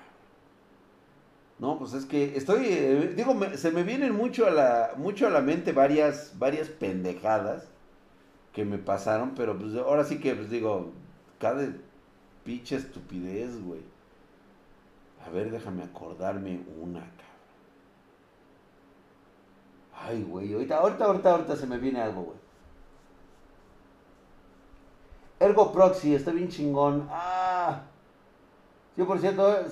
[1.60, 5.30] No, pues es que estoy, eh, digo, se me vienen mucho a la, mucho a
[5.30, 7.67] la mente varias, varias pendejadas
[8.54, 10.91] que me pasaron, pero pues ahora sí que, pues digo,
[11.38, 11.67] cada
[12.45, 13.82] pinche estupidez, güey.
[15.26, 17.19] A ver, déjame acordarme una, cabrón.
[19.93, 22.38] Ay, güey, ahorita, ahorita, ahorita, ahorita se me viene algo, güey.
[25.41, 27.08] Ergo Proxy, está bien chingón.
[27.12, 27.82] Ah.
[28.98, 29.65] Yo, por cierto,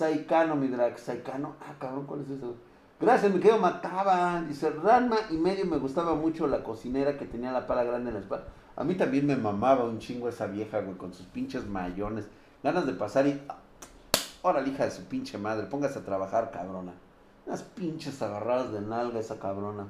[0.00, 0.98] Saikano, mi drag.
[0.98, 1.56] Saikano.
[1.60, 2.54] Ah, cabrón, ¿cuál es eso?
[2.98, 4.40] Gracias, mi querido Mataba.
[4.48, 8.14] Dice, Ranma y medio me gustaba mucho la cocinera que tenía la pala grande en
[8.14, 8.46] la espalda.
[8.76, 12.28] A mí también me mamaba un chingo esa vieja, güey, con sus pinches mayones.
[12.62, 13.42] Ganas de pasar y...
[14.42, 16.94] Ahora, hija de su pinche madre, póngase a trabajar, cabrona.
[17.44, 19.86] Unas pinches agarradas de nalga esa cabrona.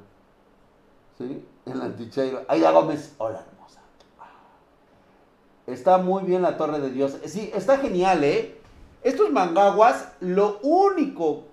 [1.18, 1.46] ¿Sí?
[1.66, 2.42] En la antichairo.
[2.48, 3.14] Aida Gómez.
[3.18, 3.80] Hola, hermosa.
[5.68, 7.16] Está muy bien la Torre de Dios.
[7.26, 8.59] Sí, está genial, ¿eh?
[9.02, 11.44] Estos mangaguas, lo único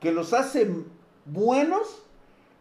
[0.00, 0.70] que los hace
[1.26, 2.02] buenos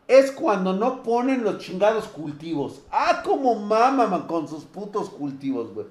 [0.08, 2.82] es cuando no ponen los chingados cultivos.
[2.92, 5.88] Ah, como mamaman con sus putos cultivos, güey.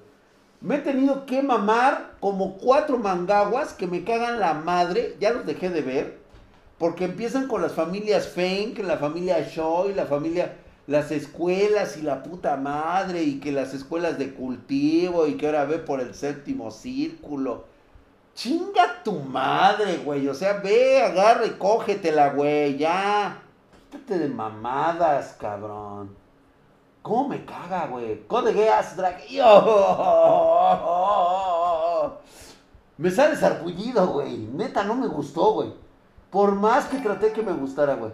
[0.61, 5.17] Me he tenido que mamar como cuatro mangaguas que me cagan la madre.
[5.19, 6.19] Ya los dejé de ver.
[6.77, 12.21] Porque empiezan con las familias Fenk, la familia Shoy, la familia, las escuelas y la
[12.21, 16.69] puta madre, y que las escuelas de cultivo, y que ahora ve por el séptimo
[16.69, 17.70] círculo.
[18.41, 20.27] Chinga tu madre, güey.
[20.27, 23.37] O sea, ve, agarra y cógetela, güey, ya.
[23.91, 26.17] Quítate de mamadas, cabrón.
[27.03, 28.25] ¿Cómo me caga, güey?
[28.25, 29.21] Code Geas Drag.
[32.97, 34.37] Me sale sarpullido, güey.
[34.37, 35.75] Neta, no me gustó, güey.
[36.31, 38.11] Por más que traté que me gustara, güey.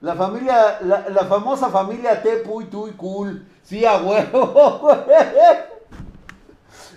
[0.00, 3.46] La familia, la, famosa familia T, Puy, Tuy, Cool.
[3.62, 4.26] Sí, a güey.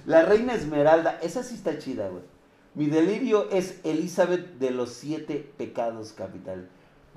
[0.08, 1.20] La reina Esmeralda.
[1.22, 2.34] Esa sí está chida, güey.
[2.76, 6.68] Mi delirio es Elizabeth de los siete pecados capital.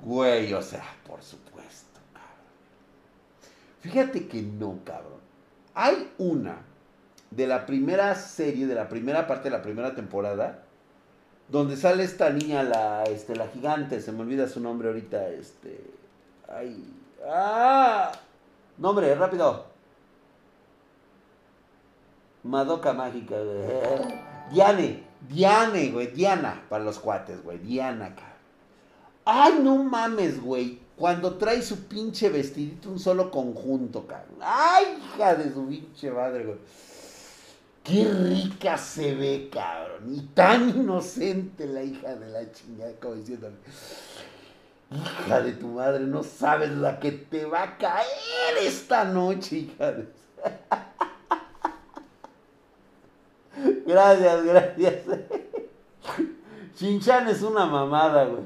[0.01, 2.47] Güey, o sea, por supuesto, cabrón.
[3.81, 5.19] Fíjate que no, cabrón.
[5.73, 6.61] Hay una
[7.31, 10.63] de la primera serie, de la primera parte de la primera temporada,
[11.49, 15.83] donde sale esta niña, la, este, la gigante, se me olvida su nombre ahorita, este,
[16.47, 16.85] ay,
[17.27, 18.13] ah,
[18.77, 19.67] nombre, rápido.
[22.43, 23.35] Madoka mágica,
[24.51, 28.29] Diane, Diane, güey, Diana, para los cuates, güey, Diana, cabrón.
[29.25, 34.39] Ay, no mames, güey, cuando trae su pinche vestidito, un solo conjunto, cabrón.
[34.41, 36.57] Ay, hija de su pinche madre, güey.
[37.83, 40.13] Qué rica se ve, cabrón.
[40.13, 43.55] Y tan inocente la hija de la chingada, como diciéndole.
[44.91, 49.91] Hija de tu madre, no sabes la que te va a caer esta noche, hija
[49.91, 50.07] de...
[53.89, 54.95] gracias, gracias.
[56.75, 58.43] Chinchan es una mamada, güey.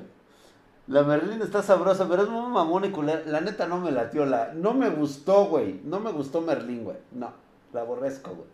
[0.88, 3.22] La Merlin está sabrosa, pero es muy mamona y culera.
[3.26, 4.54] La neta no me latió, la...
[4.54, 5.80] no me gustó, güey.
[5.84, 6.98] No me gustó Merlin, güey.
[7.12, 7.32] No,
[7.72, 8.48] la aborrezco, güey.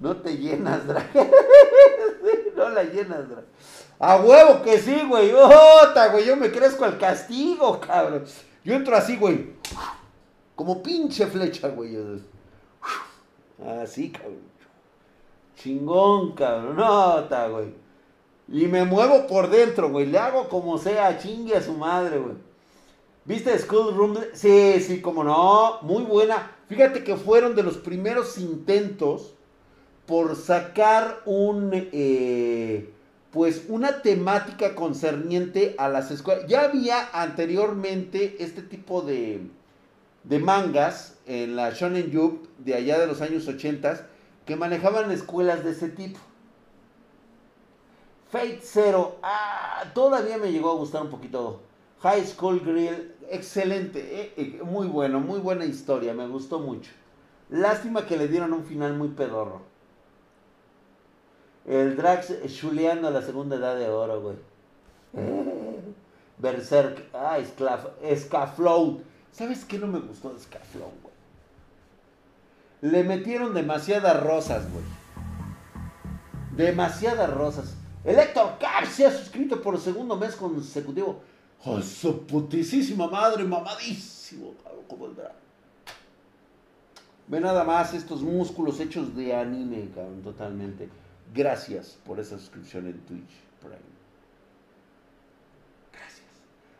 [0.00, 1.06] No te llenas, Drag.
[2.56, 3.44] no la llenas, Drag.
[3.98, 5.32] A huevo que sí, güey.
[5.32, 6.26] Ota, güey.
[6.26, 8.24] Yo me crezco al castigo, cabrón.
[8.64, 9.54] Yo entro así, güey.
[10.54, 11.96] Como pinche flecha, güey.
[13.82, 14.55] Así, cabrón.
[15.56, 16.76] Chingón, cabrón.
[16.76, 17.74] Nota, güey.
[18.48, 20.06] Y me muevo por dentro, güey.
[20.06, 22.34] Le hago como sea, chingue a su madre, güey.
[23.24, 24.18] ¿Viste School Room?
[24.34, 25.80] Sí, sí, como no.
[25.82, 26.52] Muy buena.
[26.68, 29.34] Fíjate que fueron de los primeros intentos
[30.06, 32.92] por sacar un, eh,
[33.32, 36.46] pues una temática concerniente a las escuelas.
[36.46, 39.40] Ya había anteriormente este tipo de,
[40.22, 44.06] de mangas en la Shonen Jump de allá de los años 80
[44.46, 46.18] que manejaban escuelas de ese tipo.
[48.30, 49.16] Fate Zero.
[49.22, 51.60] Ah, todavía me llegó a gustar un poquito.
[52.00, 53.14] High School Grill.
[53.28, 53.98] Excelente.
[53.98, 56.14] Eh, eh, muy bueno, muy buena historia.
[56.14, 56.92] Me gustó mucho.
[57.50, 59.62] Lástima que le dieron un final muy pedorro.
[61.66, 64.36] El Drax chuleando la segunda edad de oro, güey.
[66.38, 67.08] Berserk.
[67.12, 67.38] Ah,
[68.14, 69.00] Scaflow.
[69.32, 71.05] ¿Sabes qué no me gustó de Scaflow?
[72.86, 74.84] Le metieron demasiadas rosas, güey.
[76.52, 77.74] Demasiadas rosas.
[78.04, 81.20] El Héctor Cap se ha suscrito por segundo mes consecutivo.
[81.64, 83.42] ¡Oh, su putísima madre!
[83.42, 84.54] Mamadísimo,
[84.86, 85.16] como el
[87.26, 90.88] Ve nada más estos músculos hechos de anime, cabrón, totalmente.
[91.34, 93.42] Gracias por esa suscripción en Twitch
[95.92, 96.28] Gracias.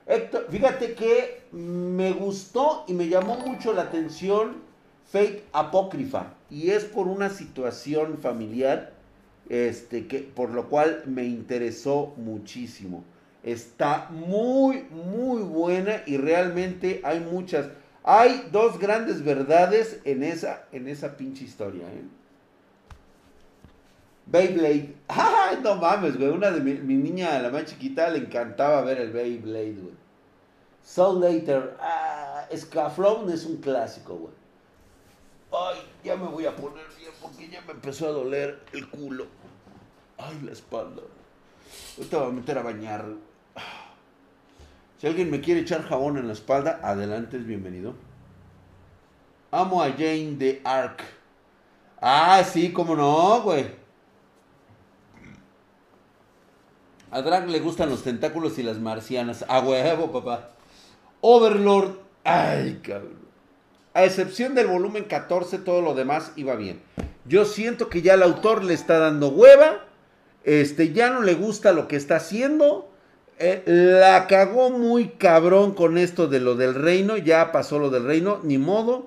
[0.07, 4.66] Héctor, fíjate que me gustó y me llamó mucho la atención
[5.07, 6.35] Fate Apócrifa.
[6.51, 8.93] Y es por una situación familiar,
[9.49, 13.05] este, que, por lo cual me interesó muchísimo.
[13.43, 17.69] Está muy, muy buena y realmente hay muchas.
[18.03, 21.87] Hay dos grandes verdades en esa, en esa pinche historia.
[21.87, 22.05] ¿eh?
[24.27, 24.97] Beyblade.
[25.09, 26.31] ¡Ay, no mames, güey!
[26.31, 29.95] Una de mi, niña, la más chiquita, le encantaba ver el Beyblade, güey.
[30.83, 31.77] Soul Later.
[31.81, 32.69] Ah, es
[33.47, 34.46] un clásico, güey.
[35.53, 39.27] Ay, ya me voy a poner bien porque ya me empezó a doler el culo.
[40.19, 41.03] Ay, la espalda.
[41.97, 43.05] Ahorita voy a meter a bañar.
[44.99, 47.95] Si alguien me quiere echar jabón en la espalda, adelante, es bienvenido.
[49.51, 51.03] Amo a Jane de Ark.
[52.01, 53.67] Ah, sí, cómo no, güey.
[57.11, 59.45] A Drag le gustan los tentáculos y las marcianas.
[59.49, 60.51] A huevo, papá.
[61.21, 61.97] Overlord.
[62.25, 63.26] Ay, cabrón.
[63.97, 66.83] A excepción del volumen 14, todo lo demás iba bien.
[67.25, 69.87] Yo siento que ya el autor le está dando hueva.
[70.45, 72.91] Este, ya no le gusta lo que está haciendo.
[73.39, 77.17] Eh, la cagó muy cabrón con esto de lo del reino.
[77.17, 79.07] Ya pasó lo del reino, ni modo.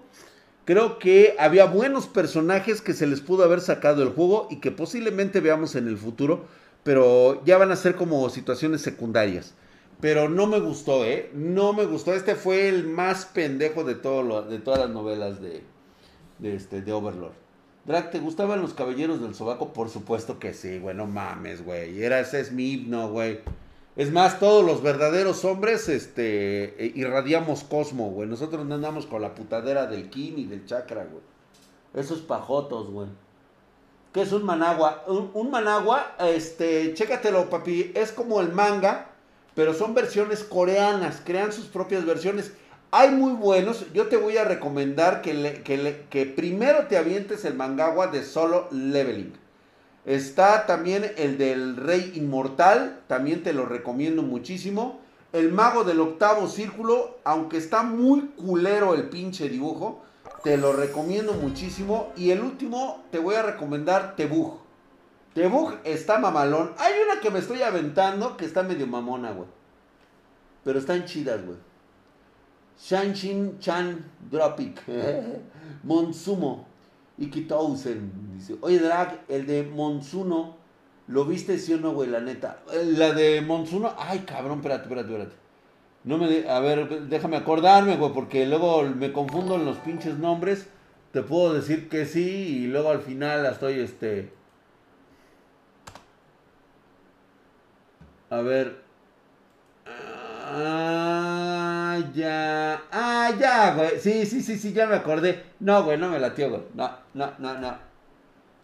[0.66, 4.72] Creo que había buenos personajes que se les pudo haber sacado el juego y que
[4.72, 6.46] posiblemente veamos en el futuro.
[6.82, 9.54] Pero ya van a ser como situaciones secundarias.
[10.00, 11.30] Pero no me gustó, ¿eh?
[11.34, 12.14] No me gustó.
[12.14, 15.64] Este fue el más pendejo de, de todas las novelas de,
[16.40, 17.34] de, este, de Overlord.
[17.86, 19.74] Drag, ¿te gustaban los caballeros del sobaco?
[19.74, 20.96] Por supuesto que sí, güey.
[20.96, 22.02] No mames, güey.
[22.02, 23.40] Era, ese es mi himno, güey.
[23.96, 28.30] Es más, todos los verdaderos hombres este, eh, irradiamos cosmo, güey.
[28.30, 31.24] Nosotros no andamos con la putadera del Kim y del chakra, güey.
[31.94, 33.08] Esos pajotos, güey.
[34.14, 35.04] ¿Qué es un managua?
[35.08, 37.92] Un, managua, este, chécatelo, papi.
[37.94, 39.09] Es como el manga,
[39.56, 41.22] pero son versiones coreanas.
[41.24, 42.54] Crean sus propias versiones.
[42.92, 43.86] Hay muy buenos.
[43.94, 45.64] Yo te voy a recomendar que,
[46.10, 49.34] que, primero te avientes el mangawa de solo leveling.
[50.06, 55.02] Está también el del Rey Inmortal, también te lo recomiendo muchísimo.
[55.34, 60.02] El Mago del Octavo Círculo, aunque está muy culero el pinche dibujo,
[60.44, 62.12] te lo recomiendo muchísimo.
[62.16, 64.16] Y el último, te voy a recomendar
[65.34, 65.76] Tebug.
[65.84, 66.74] Está mamalón.
[66.78, 69.48] Hay una que me estoy aventando que está medio mamona, güey.
[70.64, 71.58] Pero están chidas, güey.
[72.82, 74.82] Shanshin Chan Dropic.
[75.84, 76.68] Monsumo.
[77.18, 78.12] Ikitousen.
[78.34, 80.56] Dice, oye, Drag, el de Monsuno,
[81.08, 82.10] ¿lo viste sí o no, güey?
[82.10, 82.62] La neta.
[82.74, 85.36] La de Monsuno, ay, cabrón, espérate, espérate, espérate.
[86.06, 90.68] No me, a ver, déjame acordarme, güey, porque luego me confundo en los pinches nombres.
[91.12, 94.39] Te puedo decir que sí y luego al final estoy, este...
[98.30, 98.76] A ver.
[99.86, 102.82] Ah, ya.
[102.92, 104.00] Ah, ya, güey.
[104.00, 105.44] Sí, sí, sí, sí, ya me acordé.
[105.60, 106.62] No, güey, no me latió, güey.
[106.76, 107.78] No, no, no, no.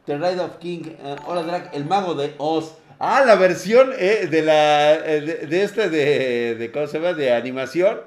[0.06, 0.84] The Ride of King.
[0.86, 1.71] Eh, hola, Drag.
[1.73, 2.75] El mago de Oz.
[2.99, 4.93] Ah, la versión eh, de la.
[4.93, 6.71] Eh, de, este de, de.
[6.71, 7.13] ¿Cómo se llama?
[7.13, 7.99] De animación.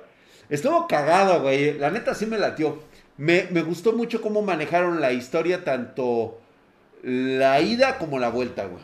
[0.49, 1.77] Estuvo cagado, güey.
[1.79, 2.79] La neta sí me latió.
[3.17, 6.39] Me, me gustó mucho cómo manejaron la historia, tanto
[7.03, 8.83] la ida como la vuelta, güey.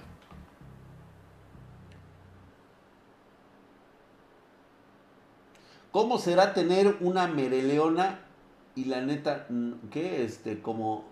[5.94, 8.18] ¿Cómo será tener una mereleona
[8.74, 9.46] y la neta,
[9.92, 10.24] ¿qué?
[10.24, 11.04] Este, como,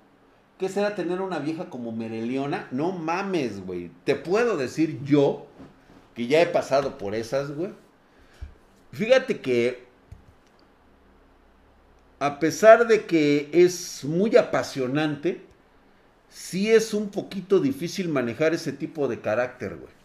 [0.59, 2.67] ¿qué será tener una vieja como mereleona?
[2.73, 3.93] No mames, güey.
[4.03, 5.47] Te puedo decir yo,
[6.17, 7.71] que ya he pasado por esas, güey.
[8.91, 9.85] Fíjate que,
[12.19, 15.47] a pesar de que es muy apasionante,
[16.29, 20.02] sí es un poquito difícil manejar ese tipo de carácter, güey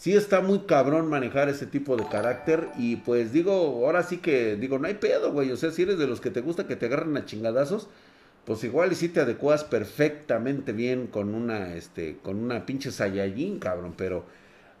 [0.00, 2.68] sí está muy cabrón manejar ese tipo de carácter.
[2.78, 3.52] Y pues digo,
[3.84, 5.52] ahora sí que digo, no hay pedo, güey.
[5.52, 7.88] O sea, si eres de los que te gusta que te agarren a chingadazos,
[8.46, 13.58] pues igual y si te adecuas perfectamente bien con una, este, con una pinche Saiyajin,
[13.58, 13.94] cabrón.
[13.96, 14.24] Pero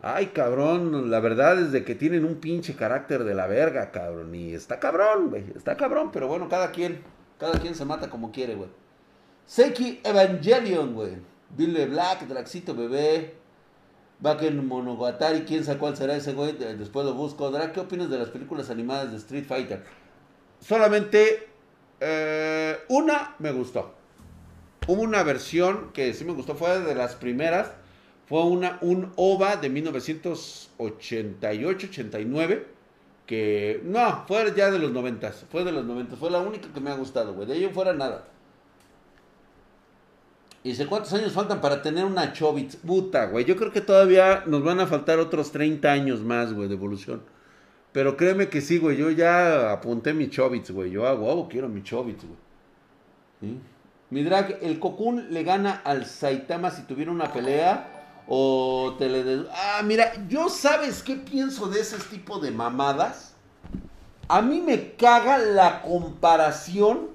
[0.02, 4.34] Ay, cabrón, la verdad es de que tienen un pinche carácter de la verga, cabrón.
[4.34, 5.44] Y está cabrón, güey.
[5.54, 7.02] Está cabrón, pero bueno, cada quien,
[7.38, 8.70] cada quien se mata como quiere, güey.
[9.44, 11.16] Seiki Evangelion, güey.
[11.54, 13.39] Billy Black, Draxito Bebé.
[14.20, 16.52] Baken Monogatari, quién sabe cuál será ese güey.
[16.52, 17.50] Después lo busco.
[17.50, 19.84] Drake, ¿qué opinas de las películas animadas de Street Fighter?
[20.60, 21.48] Solamente
[22.00, 23.94] eh, una me gustó.
[24.86, 27.70] Hubo una versión que sí me gustó, fue de las primeras
[28.30, 32.62] fue una, un OVA de 1988-89
[33.26, 36.78] que no, fue ya de los 90, fue de los 90, fue la única que
[36.78, 37.48] me ha gustado, güey.
[37.48, 38.28] De ello fuera nada.
[40.62, 42.76] Y dice, ¿cuántos años faltan para tener una Chobits?
[42.76, 43.46] Puta, güey.
[43.46, 47.22] Yo creo que todavía nos van a faltar otros 30 años más, güey, de evolución.
[47.92, 48.98] Pero créeme que sí, güey.
[48.98, 50.90] Yo ya apunté mi Chobits, güey.
[50.90, 53.58] Yo hago, quiero mi Chobits, güey.
[54.10, 58.22] Mi drag, el Cocoon le gana al Saitama si tuviera una pelea.
[58.28, 59.46] O te le...
[59.52, 63.34] Ah, mira, yo sabes qué pienso de ese tipo de mamadas.
[64.28, 67.09] A mí me caga la comparación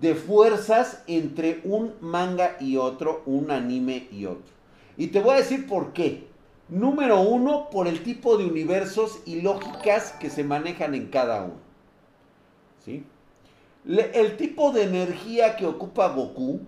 [0.00, 4.52] de fuerzas entre un manga y otro, un anime y otro.
[4.96, 6.26] Y te voy a decir por qué.
[6.68, 11.72] Número uno, por el tipo de universos y lógicas que se manejan en cada uno.
[12.84, 13.04] ¿Sí?
[13.84, 16.60] el tipo de energía que ocupa Goku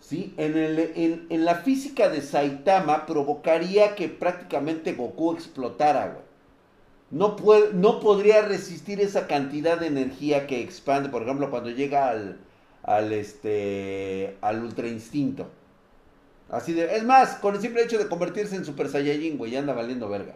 [0.00, 0.34] ¿sí?
[0.36, 6.30] En, el, en, la física de Saitama provocaría que prácticamente Goku explotara, güey.
[7.10, 12.08] No, puede, no podría resistir esa cantidad de energía que expande, por ejemplo, cuando llega
[12.08, 12.38] al,
[12.90, 15.48] al, este, al ultra instinto.
[16.48, 19.60] Así de, es más, con el simple hecho de convertirse en Super Saiyajin, güey, ya
[19.60, 20.34] anda valiendo verga.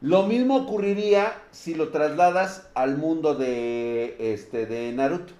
[0.00, 5.32] Lo mismo ocurriría si lo trasladas al mundo de, este, de Naruto.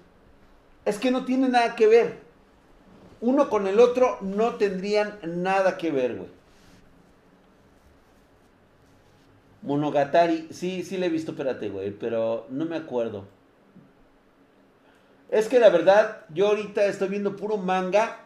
[0.85, 2.29] Es que no tiene nada que ver
[3.21, 6.29] uno con el otro no tendrían nada que ver, güey.
[9.61, 13.25] Monogatari, sí, sí le he visto, espérate, güey, pero no me acuerdo.
[15.29, 18.17] Es que la verdad, yo ahorita estoy viendo puro manga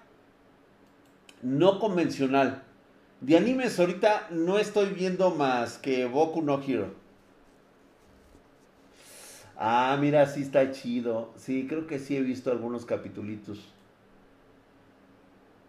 [1.41, 2.63] no convencional.
[3.19, 6.93] De animes ahorita no estoy viendo más que Boku no Hero.
[9.57, 11.31] Ah, mira, sí está chido.
[11.37, 13.59] Sí, creo que sí he visto algunos capitulitos.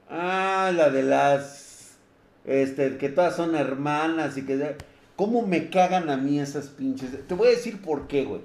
[0.09, 1.97] Ah, la de las.
[2.45, 4.77] Este, que todas son hermanas y que.
[5.17, 7.27] ¿Cómo me cagan a mí esas pinches?
[7.27, 8.41] Te voy a decir por qué, güey.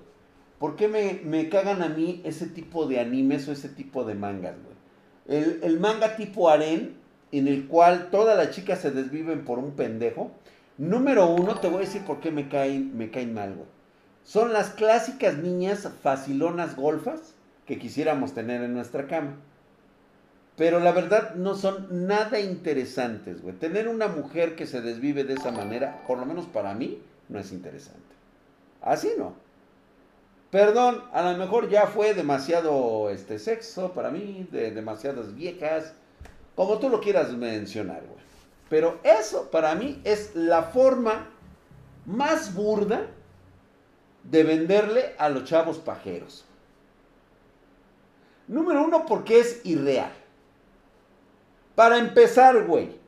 [0.60, 0.88] ¿Por qué
[1.24, 5.39] me, cagan a mí ese tipo de animes o ese tipo de mangas, güey?
[5.39, 6.95] El, el manga tipo Aren,
[7.32, 10.32] en el cual todas las chicas se desviven por un pendejo.
[10.78, 13.68] Número uno, te voy a decir por qué me caen, me caen mal, güey.
[14.24, 17.34] Son las clásicas niñas facilonas golfas
[17.66, 19.38] que quisiéramos tener en nuestra cama.
[20.57, 23.55] Pero la verdad no son nada interesantes, güey.
[23.55, 27.39] Tener una mujer que se desvive de esa manera, por lo menos para mí, no
[27.39, 28.01] es interesante.
[28.82, 29.36] Así no.
[30.52, 35.93] Perdón, a lo mejor ya fue demasiado este sexo para mí, de demasiadas viejas,
[36.56, 38.20] como tú lo quieras mencionar, güey.
[38.68, 41.28] Pero eso para mí es la forma
[42.06, 43.08] más burda
[44.24, 46.45] de venderle a los chavos pajeros.
[48.47, 50.12] Número uno, porque es irreal.
[51.76, 53.00] Para empezar, güey,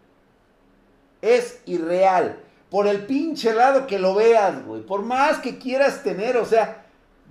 [1.22, 2.40] es irreal.
[2.70, 4.82] Por el pinche lado que lo veas, güey.
[4.82, 6.81] Por más que quieras tener, o sea,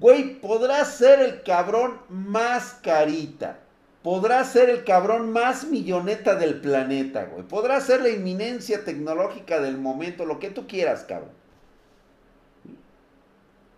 [0.01, 3.61] güey, podrás ser el cabrón más carita.
[4.03, 7.47] Podrás ser el cabrón más milloneta del planeta, güey.
[7.47, 11.33] Podrás ser la inminencia tecnológica del momento, lo que tú quieras, cabrón.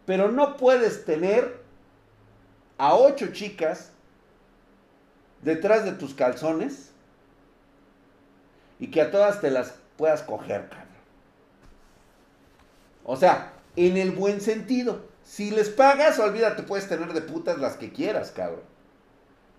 [0.07, 1.61] Pero no puedes tener
[2.79, 3.91] a ocho chicas
[5.43, 6.93] detrás de tus calzones
[8.79, 10.89] y que a todas te las puedas coger, cabrón.
[13.05, 15.12] O sea, en el buen sentido.
[15.25, 18.65] Si les pagas, olvídate, puedes tener de putas las que quieras, cabrón.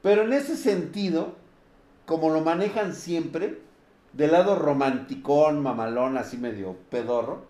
[0.02, 1.36] Pero en ese sentido,
[2.06, 3.62] como lo manejan siempre,
[4.12, 7.46] del lado romanticón, mamalón, así medio pedorro,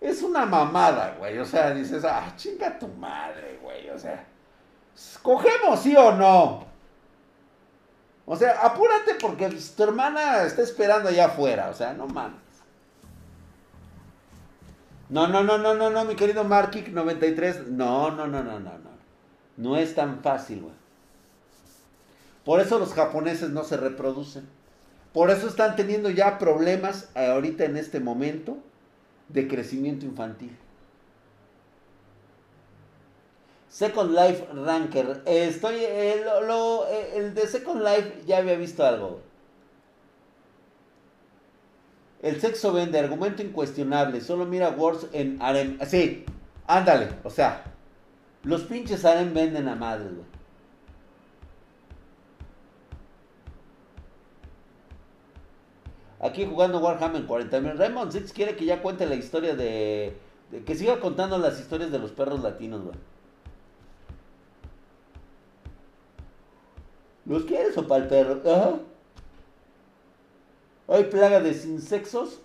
[0.00, 1.38] es una mamada, güey.
[1.38, 3.90] O sea, dices, ah, chinga tu madre, güey.
[3.90, 4.24] O sea,
[5.22, 6.66] ¿cogemos sí o no?
[8.26, 11.70] O sea, apúrate porque tu hermana está esperando allá afuera.
[11.70, 12.47] O sea, no mames.
[15.10, 17.68] No, no, no, no, no, no, mi querido Markik 93.
[17.68, 18.90] No, no, no, no, no, no.
[19.56, 20.74] No es tan fácil, güey.
[22.44, 24.48] Por eso los japoneses no se reproducen.
[25.12, 28.58] Por eso están teniendo ya problemas ahorita en este momento
[29.28, 30.56] de crecimiento infantil.
[33.68, 35.22] Second Life Ranker.
[35.26, 35.76] Estoy.
[35.76, 39.20] Eh, eh, el de Second Life ya había visto algo.
[42.22, 44.20] El sexo vende, argumento incuestionable.
[44.20, 45.78] Solo mira Words en Arem.
[45.86, 46.24] Sí,
[46.66, 47.08] ándale.
[47.22, 47.64] O sea,
[48.42, 50.26] los pinches Arem venden a madres, güey.
[56.20, 57.76] Aquí jugando Warhammer 40.000.
[57.76, 60.16] Raymond Six quiere que ya cuente la historia de,
[60.50, 62.96] de, Que siga contando las historias de los perros latinos, güey.
[67.26, 68.40] ¿Los quieres o para el perro?
[68.50, 68.78] Ajá.
[70.88, 72.40] Hay plaga de insectos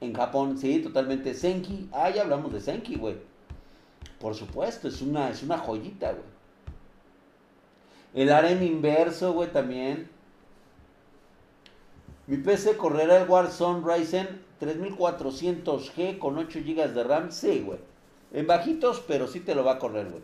[0.00, 1.32] en Japón, sí, totalmente.
[1.32, 3.16] Senki, ah, ya hablamos de Senki, güey.
[4.20, 6.24] Por supuesto, es una, es una joyita, güey.
[8.14, 10.10] El harem inverso, güey, también.
[12.26, 17.30] Mi PC correrá el Warzone Ryzen 3400G con 8 GB de RAM.
[17.30, 17.78] Sí, güey.
[18.32, 20.22] En bajitos, pero sí te lo va a correr, güey.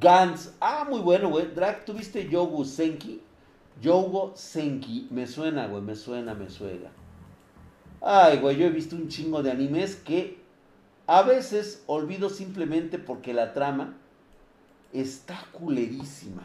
[0.00, 0.54] Gans.
[0.60, 1.46] Ah, muy bueno, güey.
[1.54, 3.20] Drag, ¿tuviste Yogu Senki?
[3.80, 5.08] Yogo Senki.
[5.10, 5.82] Me suena, güey.
[5.82, 6.90] Me suena, me suena.
[8.00, 8.56] Ay, güey.
[8.56, 10.38] Yo he visto un chingo de animes que
[11.06, 13.94] a veces olvido simplemente porque la trama
[14.92, 16.42] está culerísima.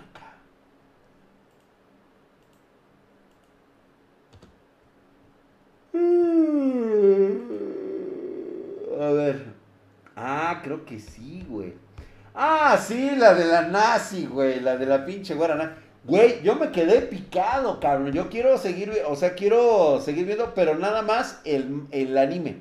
[9.01, 9.45] A ver.
[10.15, 11.73] Ah, creo que sí, güey.
[12.35, 14.59] Ah, sí, la de la nazi, güey.
[14.59, 15.75] La de la pinche guarana.
[16.03, 18.11] Güey, yo me quedé picado, cabrón.
[18.11, 22.57] Yo quiero seguir, o sea, quiero seguir viendo, pero nada más el, el anime.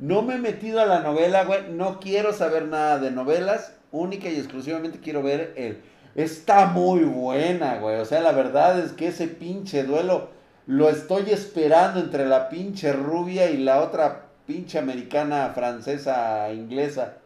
[0.00, 1.70] No me he metido a la novela, güey.
[1.70, 3.76] No quiero saber nada de novelas.
[3.92, 5.82] Única y exclusivamente quiero ver el.
[6.16, 8.00] Está muy buena, güey.
[8.00, 10.30] O sea, la verdad es que ese pinche duelo
[10.66, 17.18] lo estoy esperando entre la pinche rubia y la otra pinche americana, francesa, inglesa.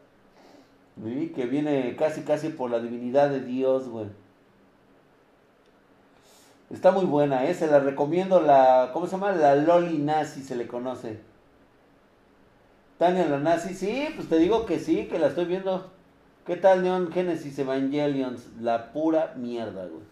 [1.02, 4.06] Que viene casi, casi por la divinidad de Dios, güey.
[6.74, 7.54] Está muy buena, ¿eh?
[7.54, 8.90] Se la recomiendo la...
[8.92, 9.30] ¿Cómo se llama?
[9.30, 11.20] La Loli Nazi se le conoce.
[12.98, 15.92] Tania la Nazi, sí, pues te digo que sí, que la estoy viendo.
[16.44, 18.48] ¿Qué tal Neon Genesis Evangelions?
[18.60, 20.02] La pura mierda, güey.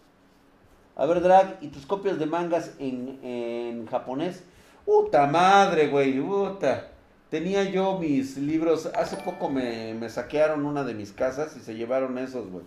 [0.95, 4.45] A ver, Drag, ¿y tus copias de mangas en, en japonés?
[4.85, 6.87] Puta madre, güey, puta.
[7.29, 11.75] Tenía yo mis libros, hace poco me, me saquearon una de mis casas y se
[11.75, 12.63] llevaron esos, güey.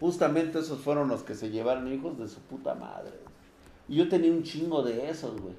[0.00, 3.25] Justamente esos fueron los que se llevaron hijos de su puta madre.
[3.88, 5.54] Y yo tenía un chingo de esos, güey.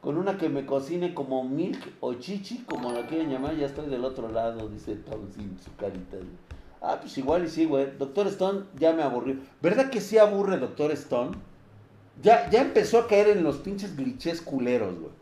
[0.00, 3.88] Con una que me cocine como milk o chichi, como la quieren llamar, ya estoy
[3.90, 4.98] del otro lado, dice
[5.34, 6.16] sin su carita.
[6.80, 7.96] Ah, pues igual y sí, güey.
[7.98, 9.36] Doctor Stone ya me aburrió.
[9.60, 11.36] ¿Verdad que sí aburre Doctor Stone?
[12.22, 15.12] Ya, ya empezó a caer en los pinches glitches culeros, güey.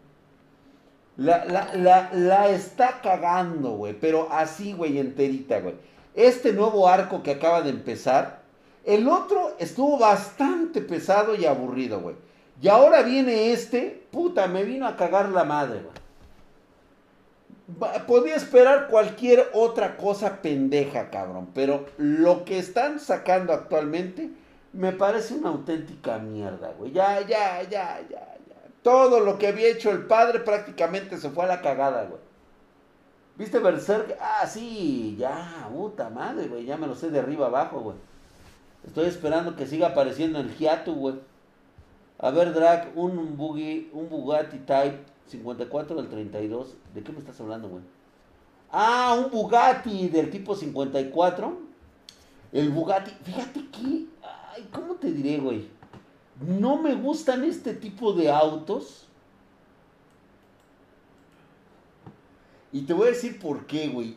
[1.17, 3.99] La, la, la, la está cagando, güey.
[3.99, 5.75] Pero así, güey, enterita, güey.
[6.15, 8.38] Este nuevo arco que acaba de empezar,
[8.89, 12.17] el otro estuvo bastante pesado y aburrido, güey.
[12.63, 15.93] Y ahora viene este, puta, me vino a cagar la madre, güey.
[18.07, 21.51] Podía esperar cualquier otra cosa pendeja, cabrón.
[21.55, 24.31] Pero lo que están sacando actualmente
[24.73, 26.91] me parece una auténtica mierda, güey.
[26.91, 28.57] Ya, ya, ya, ya, ya.
[28.81, 32.23] Todo lo que había hecho el padre prácticamente se fue a la cagada, güey.
[33.37, 34.17] ¿Viste Berserk?
[34.19, 36.65] Ah, sí, ya, puta madre, güey.
[36.65, 38.08] Ya me lo sé de arriba abajo, güey.
[38.87, 41.17] Estoy esperando que siga apareciendo el Hiatu, güey.
[42.19, 46.75] A ver, Drag, un, buggy, un Bugatti Type 54 del 32.
[46.95, 47.83] ¿De qué me estás hablando, güey?
[48.71, 51.59] Ah, un Bugatti del tipo 54.
[52.53, 55.69] El Bugatti, fíjate que, ay, ¿cómo te diré, güey?
[56.41, 59.07] No me gustan este tipo de autos.
[62.73, 64.17] Y te voy a decir por qué, güey.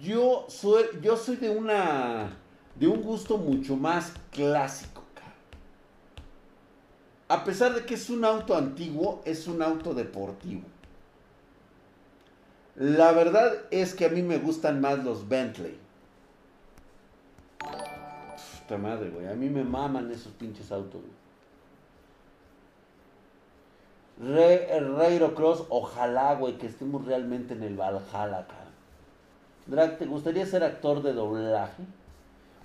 [0.00, 2.36] Yo soy, yo soy de una,
[2.78, 5.06] de un gusto mucho más clásico
[7.28, 10.62] a pesar de que es un auto antiguo, es un auto deportivo.
[12.76, 15.78] La verdad es que a mí me gustan más los Bentley.
[17.58, 19.26] Puta madre, güey.
[19.26, 21.00] A mí me maman esos pinches autos,
[24.20, 25.34] güey.
[25.34, 28.54] Cross, ojalá, güey, que estemos realmente en el Valhalla, acá.
[29.66, 31.82] Drag, ¿te gustaría ser actor de doblaje?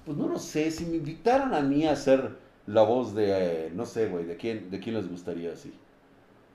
[0.06, 3.72] Pues no lo sé, si me invitaron a mí a ser la voz de, eh,
[3.74, 5.74] no sé, güey, ¿de quién, ¿de quién les gustaría así?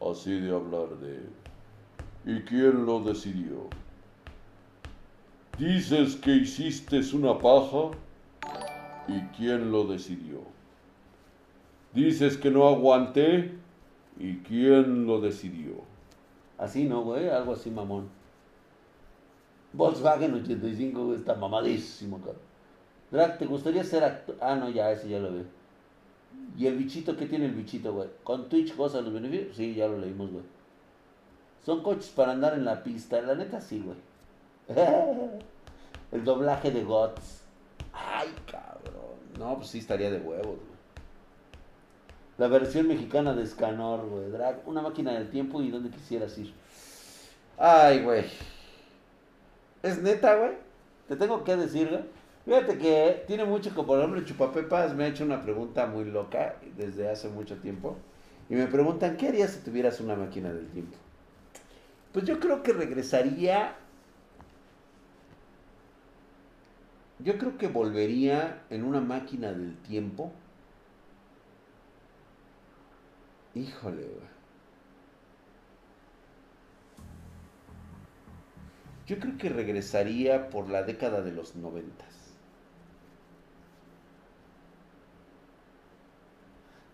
[0.01, 1.21] Así de hablar de...
[2.25, 3.69] ¿Y quién lo decidió?
[5.59, 7.93] Dices que hiciste una paja.
[9.09, 10.41] ¿Y quién lo decidió?
[11.95, 13.53] Dices que no aguanté.
[14.19, 15.85] ¿Y quién lo decidió?
[16.59, 18.09] Así no, güey, algo así, mamón.
[19.73, 22.46] Volkswagen 85 está mamadísimo, cabrón.
[23.11, 24.37] Drag, ¿te gustaría ser actor?
[24.41, 25.45] Ah, no, ya, ese ya lo veo.
[26.57, 28.09] ¿Y el bichito qué tiene el bichito, güey?
[28.25, 29.57] ¿Con Twitch goza los beneficios?
[29.57, 30.45] Sí, ya lo leímos, güey.
[31.65, 33.21] Son coches para andar en la pista.
[33.21, 33.97] La neta sí, güey.
[36.13, 37.43] El doblaje de GOTS.
[37.93, 39.17] Ay, cabrón.
[39.39, 40.77] No, pues sí estaría de huevos, güey.
[42.39, 44.31] La versión mexicana de Scanor, güey.
[44.31, 46.53] Drag, una máquina del tiempo y donde quisieras ir.
[47.59, 48.25] Ay, güey.
[49.83, 50.53] Es neta, güey.
[51.09, 52.03] Te tengo que decir, güey.
[52.47, 56.55] Fíjate que tiene mucho como el hombre Chupapepas me ha hecho una pregunta muy loca
[56.77, 57.97] desde hace mucho tiempo.
[58.49, 60.97] Y me preguntan, ¿qué harías si tuvieras una máquina del tiempo?
[62.13, 63.75] Pues yo creo que regresaría.
[67.19, 70.33] Yo creo que volvería en una máquina del tiempo.
[73.57, 74.37] Híjole, güey.
[79.09, 82.16] Yo creo que regresaría por la década de los noventas.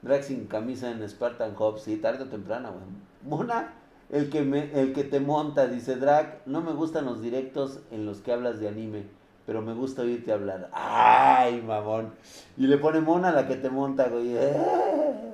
[0.03, 2.85] Drag sin camisa en Spartan Hub, sí, tarde o temprano, güey.
[3.23, 3.73] Mona,
[4.11, 8.05] el que, me, el que te monta, dice Drag, no me gustan los directos en
[8.05, 9.05] los que hablas de anime,
[9.47, 10.69] pero me gusta oírte hablar.
[10.73, 12.13] Ay, mamón.
[12.57, 14.37] Y le pone Mona la que te monta, güey.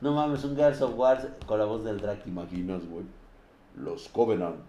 [0.00, 3.06] No mames, un Gears of War con la voz del Drag, imaginas, güey?
[3.76, 4.60] Los Covenant.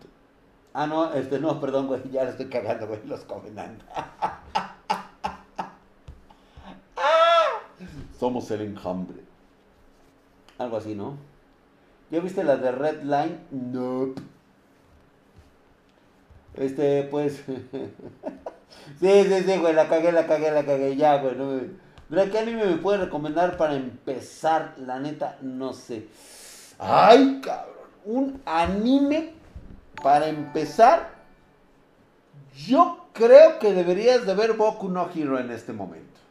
[0.73, 3.81] Ah, no, este, no, perdón, güey, ya le estoy cagando, güey, los Covenant.
[8.19, 9.21] Somos el enjambre.
[10.57, 11.17] Algo así, ¿no?
[12.11, 13.39] ¿Ya viste la de Red Line?
[13.51, 14.21] Nope.
[16.53, 17.43] Este, pues.
[18.99, 20.95] sí, sí, sí, güey, la cagué, la cagué, la cagué.
[20.95, 21.35] Ya, güey.
[21.35, 22.31] No.
[22.31, 24.75] ¿Qué anime me puede recomendar para empezar?
[24.77, 26.07] La neta, no sé.
[26.79, 27.75] Ay, cabrón.
[28.05, 29.33] Un anime
[30.01, 31.15] para empezar.
[32.55, 36.24] Yo creo que deberías de ver Boku no Hero en este momento.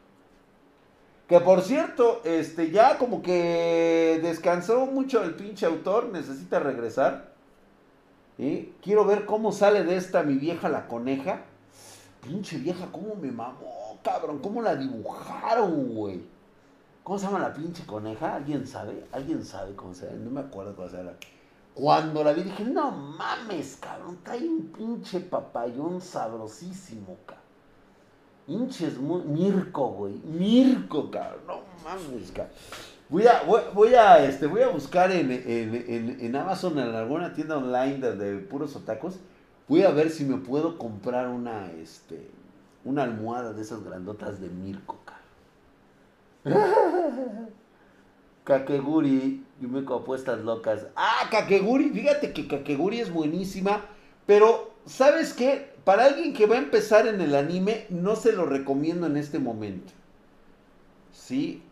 [1.28, 7.32] Que por cierto, este, ya como que descansó mucho el pinche autor, necesita regresar.
[8.36, 11.40] y Quiero ver cómo sale de esta mi vieja la coneja.
[12.20, 16.22] Pinche vieja, cómo me mamó, cabrón, cómo la dibujaron, güey.
[17.02, 18.34] ¿Cómo se llama la pinche coneja?
[18.34, 19.04] ¿Alguien sabe?
[19.12, 20.18] ¿Alguien sabe cómo se llama?
[20.24, 21.12] No me acuerdo cómo se llama.
[21.74, 27.43] Cuando la vi dije, no mames, cabrón, trae un pinche papayón sabrosísimo, cabrón.
[28.46, 30.14] Hinches, Mirko, güey.
[30.24, 31.40] Mirko, cabrón.
[31.46, 32.52] No mames, cabrón.
[33.08, 33.42] Voy a,
[33.74, 38.38] voy, a, este, voy a buscar en, en, en, Amazon, en alguna tienda online de,
[38.38, 39.16] puros otacos.
[39.68, 42.30] Voy a ver si me puedo comprar una, este,
[42.84, 44.98] una almohada de esas grandotas de Mirko,
[46.44, 46.64] cabrón.
[48.44, 50.86] Kakeguri, Yumeko apuestas locas.
[50.96, 53.82] Ah, Kakeguri, fíjate que Kakeguri es buenísima,
[54.26, 55.73] pero ¿sabes qué?
[55.84, 59.38] Para alguien que va a empezar en el anime, no se lo recomiendo en este
[59.38, 59.92] momento.
[61.12, 61.62] ¿Sí?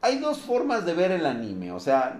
[0.00, 1.72] Hay dos formas de ver el anime.
[1.72, 2.18] O sea,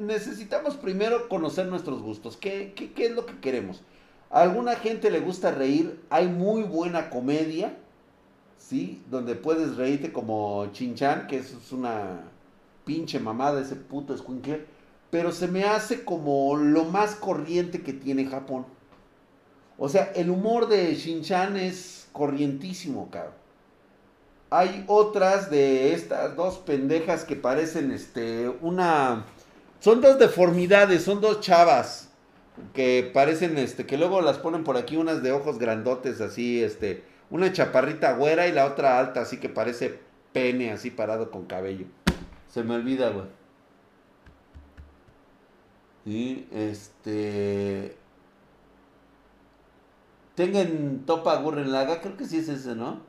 [0.00, 2.36] necesitamos primero conocer nuestros gustos.
[2.36, 3.82] ¿Qué, es lo que queremos?
[4.30, 6.00] A alguna gente le gusta reír.
[6.10, 7.76] Hay muy buena comedia.
[8.58, 9.02] ¿Sí?
[9.08, 12.22] Donde puedes reírte como Chinchan, que es una
[12.84, 14.66] pinche mamada ese puto escuincle.
[15.10, 18.66] Pero se me hace como lo más corriente que tiene Japón.
[19.78, 23.34] O sea, el humor de Shin-Chan es corrientísimo, cabrón.
[24.48, 29.24] Hay otras de estas dos pendejas que parecen este una
[29.80, 32.10] son dos deformidades, son dos chavas
[32.72, 37.04] que parecen este que luego las ponen por aquí unas de ojos grandotes así, este,
[37.28, 39.98] una chaparrita güera y la otra alta así que parece
[40.32, 41.86] pene así parado con cabello.
[42.48, 43.26] Se me olvida, güey.
[46.06, 47.96] Y este
[50.36, 53.00] Tengan Topa Gurren Laga, creo que sí es ese, ¿no?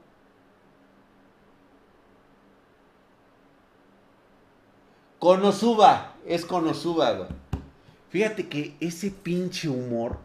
[5.20, 7.30] Konosuba, es Konosuba, güey.
[8.10, 10.18] Fíjate que ese pinche humor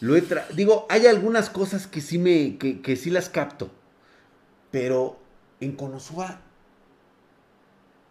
[0.00, 3.70] lo he tra digo, hay algunas cosas que sí me que, que sí las capto.
[4.70, 5.18] Pero
[5.60, 6.40] en Konosuba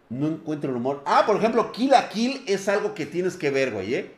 [0.08, 1.02] no encuentro el humor.
[1.04, 4.14] Ah, por ejemplo, Kill a Kill es algo que tienes que ver, güey, ¿eh?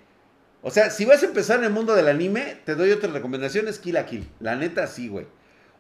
[0.63, 3.67] O sea, si vas a empezar en el mundo del anime, te doy otra recomendación,
[3.67, 4.29] es Kill a Kill.
[4.39, 5.27] La neta, sí, güey.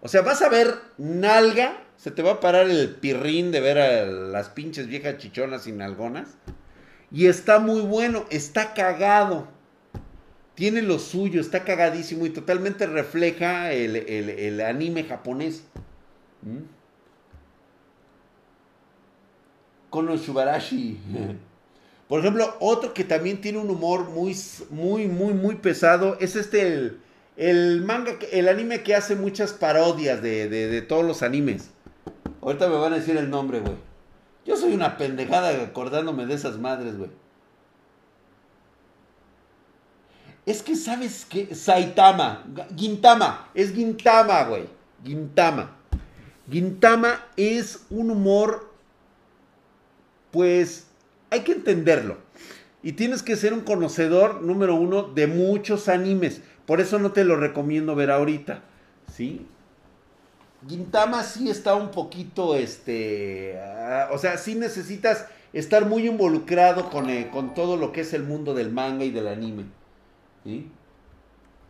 [0.01, 3.79] O sea, vas a ver nalga, se te va a parar el pirrín de ver
[3.79, 6.37] a las pinches viejas chichonas y nalgonas.
[7.13, 9.47] Y está muy bueno, está cagado.
[10.57, 15.63] Tiene lo suyo, está cagadísimo y totalmente refleja el, anime japonés.
[16.43, 16.65] ¿Mm?
[19.91, 20.99] Kono Shubarashi.
[22.13, 24.37] Por ejemplo, otro que también tiene un humor muy,
[24.69, 26.93] muy, muy, muy pesado es este,
[27.39, 31.71] el, manga, el anime que hace muchas parodias de, todos los animes.
[32.43, 33.77] Ahorita me van a decir el nombre, güey.
[34.45, 37.09] Yo soy una pendejada acordándome de esas madres, güey.
[40.45, 42.45] Es que sabes que Saitama,
[42.77, 44.65] Gintama, es Gintama, güey.
[45.03, 45.79] Gintama.
[46.51, 48.71] Gintama es un humor,
[50.31, 50.89] pues
[51.33, 52.19] hay que entenderlo.
[52.83, 56.43] Y tienes que ser un conocedor, número uno, de muchos animes.
[56.67, 58.63] Por eso no te lo recomiendo ver ahorita.
[59.11, 59.47] ¿Sí?
[60.69, 67.11] Gintama sí está un poquito, este, ah, o sea, sí necesitas estar muy involucrado con,
[67.11, 69.65] eh, con, todo lo que es el mundo del manga y del anime.
[70.45, 70.71] ¿sí?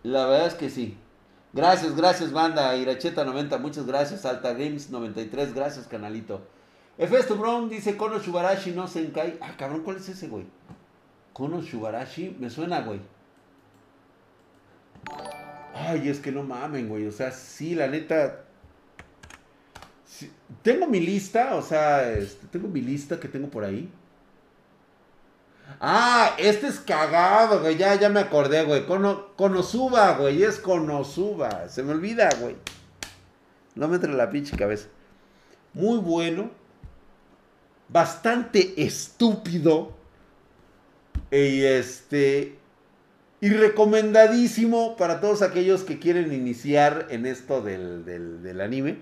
[0.02, 0.98] La verdad es que sí.
[1.54, 2.74] Gracias, gracias, banda.
[2.76, 4.26] Iracheta90, muchas gracias.
[4.26, 6.42] Alta Games 93, gracias, canalito.
[7.02, 9.38] Efesto Brown dice Kono Shubarashi no Senkai.
[9.40, 10.44] Ah, cabrón, ¿cuál es ese, güey?
[11.32, 13.00] Kono Shubarashi, me suena, güey.
[15.74, 17.06] Ay, es que no mamen, güey.
[17.06, 18.44] O sea, sí, la neta
[20.62, 23.90] tengo mi lista, o sea, este, tengo mi lista que tengo por ahí.
[25.80, 27.76] Ah, este es cagado, güey.
[27.76, 28.86] Ya, ya me acordé, güey.
[28.86, 30.42] Cono, Konosuba, güey.
[30.42, 31.68] Es Konosuba.
[31.68, 32.56] Se me olvida, güey.
[33.74, 34.88] No me entre la pinche cabeza.
[35.72, 36.50] Muy bueno.
[37.92, 39.92] Bastante estúpido.
[41.30, 42.56] Y este.
[43.40, 48.98] Y recomendadísimo para todos aquellos que quieren iniciar en esto del, del, anime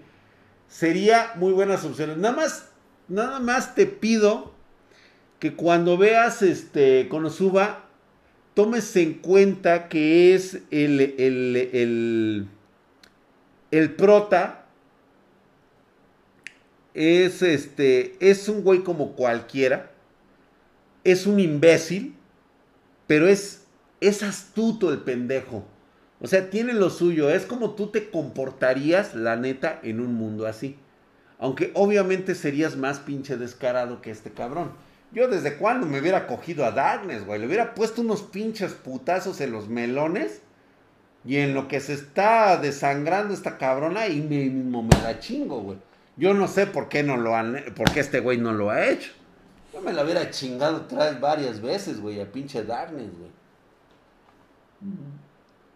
[0.67, 2.17] sería muy buenas opciones.
[2.17, 2.71] Nada más,
[3.07, 4.55] nada más te pido
[5.41, 7.85] que cuando veas este Konosuba,
[8.55, 12.49] tomes en cuenta que es el, el, el,
[13.71, 14.60] el prota.
[16.95, 18.17] Es este.
[18.21, 19.91] Es un güey como cualquiera.
[21.05, 22.15] Es un imbécil.
[23.07, 23.65] Pero es.
[24.01, 25.65] Es astuto el pendejo.
[26.21, 27.31] O sea, tiene lo suyo.
[27.31, 30.77] Es como tú te comportarías, la neta, en un mundo así.
[31.39, 34.73] Aunque obviamente serías más pinche descarado que este cabrón.
[35.13, 37.41] Yo desde cuando me hubiera cogido a Darkness, güey.
[37.41, 40.43] Le hubiera puesto unos pinches putazos en los melones.
[41.25, 45.79] Y en lo que se está desangrando esta cabrona, y mismo me la chingo, güey.
[46.17, 48.87] Yo no sé por qué no lo han, por qué este güey no lo ha
[48.87, 49.13] hecho.
[49.73, 53.31] Yo me la hubiera chingado atrás varias veces, güey, a pinche Darkness, güey.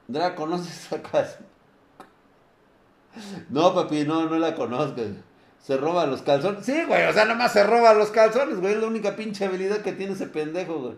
[0.09, 1.39] Draco, ¿conoces esa casa?
[3.49, 5.01] No, papi, no, no la conozco.
[5.63, 6.67] Se roba los calzones.
[6.67, 8.75] Sí, güey, o sea, nomás se roba los calzones, güey.
[8.75, 10.97] Es la única pinche habilidad que tiene ese pendejo, güey.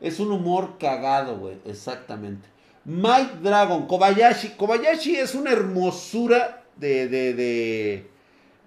[0.00, 2.48] Es un humor cagado, güey, exactamente.
[2.84, 4.50] Mike Dragon, Kobayashi.
[4.50, 8.10] Kobayashi es una hermosura de, de, de,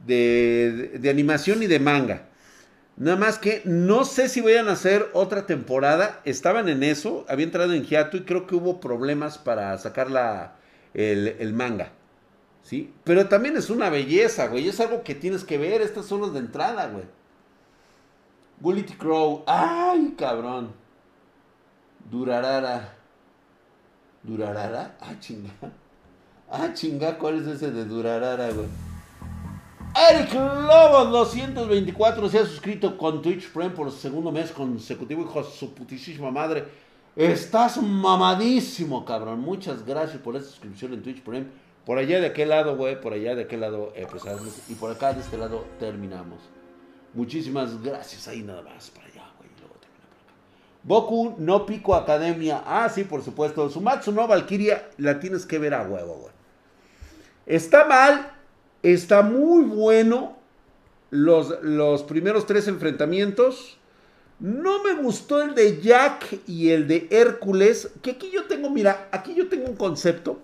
[0.05, 2.27] de, de animación y de manga.
[2.97, 6.21] Nada más que no sé si vayan a hacer otra temporada.
[6.23, 10.55] Estaban en eso, había entrado en hiato y creo que hubo problemas para sacar la,
[10.93, 11.93] el, manga.
[12.63, 12.93] ¿Sí?
[13.03, 14.67] Pero también es una belleza, güey.
[14.67, 15.81] Es algo que tienes que ver.
[15.81, 17.05] Estas son las de entrada, güey.
[18.59, 19.43] Gullity Crow.
[19.47, 20.71] ¡Ay, cabrón!
[22.09, 22.93] Durarara.
[24.21, 24.95] ¿Durarara?
[25.01, 25.49] Ah, chinga.
[26.53, 28.67] Ah, chinga, ¿cuál es ese de Durarara, güey?
[30.11, 35.49] Eric Lobo 224 se ha suscrito con Twitch Prime por segundo mes consecutivo, hijo de
[35.49, 36.65] su putísima madre.
[37.15, 39.39] Estás mamadísimo, cabrón.
[39.39, 41.45] Muchas gracias por esa suscripción en Twitch Prime.
[41.85, 44.49] Por allá de aquel lado, güey, por allá de aquel lado empezamos.
[44.67, 46.39] Y por acá de este lado terminamos.
[47.13, 48.27] Muchísimas gracias.
[48.27, 49.49] Ahí nada más, para allá, güey.
[49.57, 50.33] Luego termina por acá.
[50.83, 52.61] Boku no Pico Academia.
[52.65, 53.69] Ah, sí, por supuesto.
[53.69, 56.40] Sumatsu no Valkyria la tienes que ver a huevo, güey.
[57.45, 58.31] Está mal,
[58.83, 60.37] Está muy bueno
[61.11, 63.77] los, los primeros tres enfrentamientos.
[64.39, 67.91] No me gustó el de Jack y el de Hércules.
[68.01, 70.39] Que aquí yo tengo, mira, aquí yo tengo un concepto.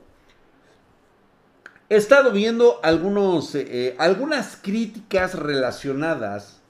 [1.90, 6.62] He estado viendo algunos, eh, algunas críticas relacionadas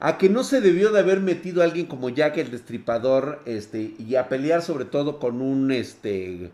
[0.00, 3.94] a que no se debió de haber metido a alguien como Jack el Destripador este,
[3.98, 6.50] y a pelear sobre todo con un, este,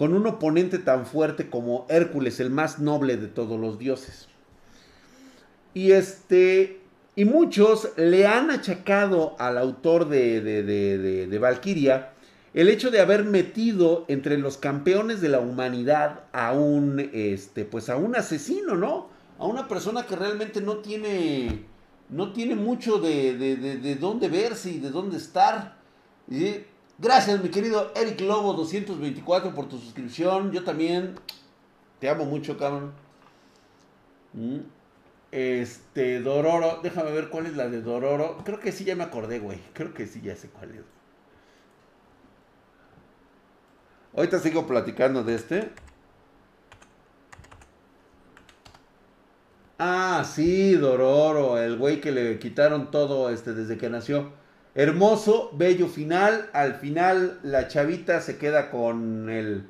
[0.00, 4.28] con un oponente tan fuerte como Hércules, el más noble de todos los dioses.
[5.74, 6.80] Y este.
[7.16, 12.12] Y muchos le han achacado al autor de, de, de, de Valkyria
[12.54, 17.90] el hecho de haber metido entre los campeones de la humanidad a un, este, pues
[17.90, 19.08] a un asesino, ¿no?
[19.38, 21.66] A una persona que realmente no tiene,
[22.08, 25.76] no tiene mucho de, de, dónde verse y de dónde estar.
[26.30, 26.64] ¿sí?
[27.00, 30.52] Gracias, mi querido Eric Lobo 224 por tu suscripción.
[30.52, 31.14] Yo también
[31.98, 32.92] te amo mucho, cabrón.
[34.34, 34.58] Mm.
[35.32, 36.80] Este, Dororo.
[36.82, 38.36] Déjame ver cuál es la de Dororo.
[38.44, 39.58] Creo que sí, ya me acordé, güey.
[39.72, 40.82] Creo que sí, ya sé cuál es.
[44.14, 45.70] Ahorita sigo platicando de este.
[49.78, 54.38] Ah, sí, Dororo, el güey que le quitaron todo este desde que nació.
[54.74, 56.48] Hermoso, bello final.
[56.52, 59.64] Al final la chavita se queda con el,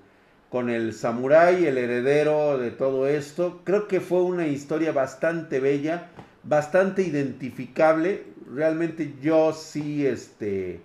[0.50, 3.62] con el samurái, el heredero de todo esto.
[3.64, 6.10] Creo que fue una historia bastante bella,
[6.42, 8.24] bastante identificable.
[8.54, 10.82] Realmente yo sí este,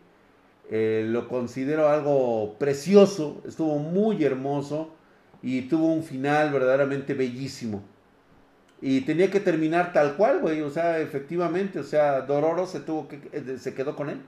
[0.70, 3.42] eh, lo considero algo precioso.
[3.46, 4.96] Estuvo muy hermoso
[5.44, 7.84] y tuvo un final verdaderamente bellísimo.
[8.88, 10.62] Y tenía que terminar tal cual, güey.
[10.62, 14.22] O sea, efectivamente, o sea, Dororo se tuvo que eh, se quedó con él.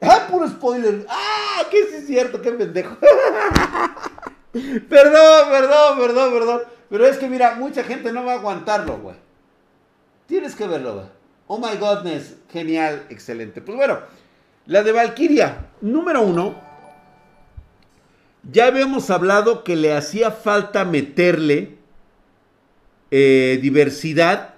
[0.00, 1.06] ¡Ah, puro spoiler!
[1.08, 1.62] ¡Ah!
[1.70, 2.96] Que sí es cierto, qué pendejo.
[4.52, 6.62] perdón, perdón, perdón, perdón.
[6.90, 9.14] Pero es que mira, mucha gente no va a aguantarlo, güey.
[10.26, 11.06] Tienes que verlo, güey.
[11.46, 13.60] Oh my godness, genial, excelente.
[13.60, 14.00] Pues bueno,
[14.66, 16.60] la de Valkyria, número uno,
[18.50, 21.76] ya habíamos hablado que le hacía falta meterle
[23.10, 24.54] eh, diversidad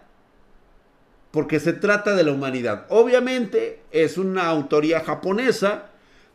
[1.31, 2.87] porque se trata de la humanidad.
[2.89, 5.91] Obviamente es una autoría japonesa.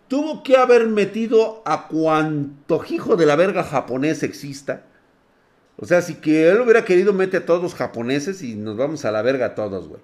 [0.07, 4.83] Tuvo que haber metido a cuanto hijo de la verga japonés exista.
[5.77, 9.03] O sea, si que él hubiera querido, mete a todos los japoneses y nos vamos
[9.03, 10.01] a la verga todos, güey.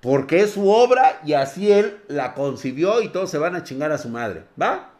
[0.00, 3.90] Porque es su obra y así él la concibió y todos se van a chingar
[3.90, 4.92] a su madre, ¿va?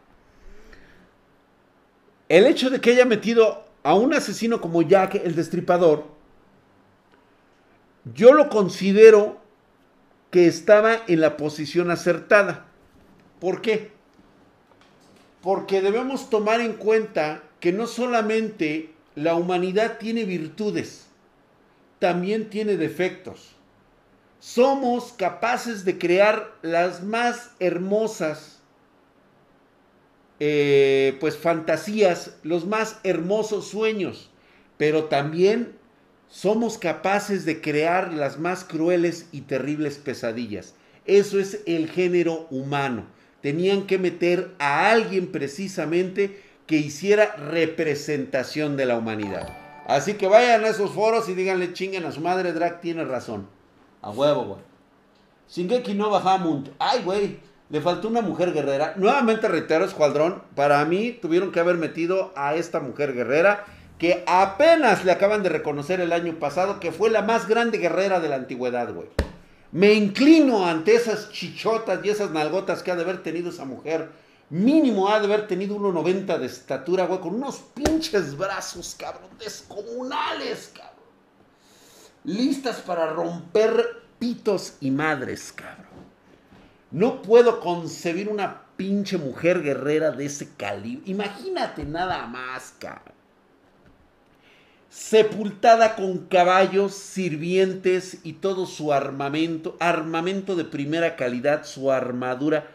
[2.29, 6.05] El hecho de que haya metido a un asesino como Jack el Destripador,
[8.13, 9.39] yo lo considero
[10.31, 12.67] que estaba en la posición acertada.
[13.39, 13.91] ¿Por qué?
[15.41, 21.07] Porque debemos tomar en cuenta que no solamente la humanidad tiene virtudes,
[21.97, 23.55] también tiene defectos.
[24.39, 28.58] Somos capaces de crear las más hermosas
[30.39, 34.29] eh, pues fantasías, los más hermosos sueños,
[34.77, 35.73] pero también
[36.29, 40.75] somos capaces de crear las más crueles y terribles pesadillas.
[41.05, 43.05] Eso es el género humano.
[43.41, 49.57] Tenían que meter a alguien precisamente que hiciera representación de la humanidad.
[49.87, 53.47] Así que vayan a esos foros y díganle chinguen a su madre, Drag tiene razón.
[54.03, 54.61] A huevo, güey.
[55.49, 56.69] Shingeki no Bahamut.
[56.77, 57.39] Ay, güey.
[57.69, 58.93] Le faltó una mujer guerrera.
[58.97, 63.65] Nuevamente reitero, Escuadrón, para mí tuvieron que haber metido a esta mujer guerrera
[63.99, 68.19] que apenas le acaban de reconocer el año pasado que fue la más grande guerrera
[68.19, 69.09] de la antigüedad, güey.
[69.71, 74.09] Me inclino ante esas chichotas y esas nalgotas que ha de haber tenido esa mujer.
[74.49, 80.71] Mínimo ha de haber tenido 1,90 de estatura, güey, con unos pinches brazos, cabrón, descomunales,
[80.73, 80.95] cabrón.
[82.23, 85.88] Listas para romper pitos y madres, cabrón.
[86.91, 91.03] No puedo concebir una pinche mujer guerrera de ese calibre.
[91.05, 93.13] Imagínate nada más, cabrón.
[94.89, 102.71] Sepultada con caballos, sirvientes y todo su armamento, armamento de primera calidad, su armadura.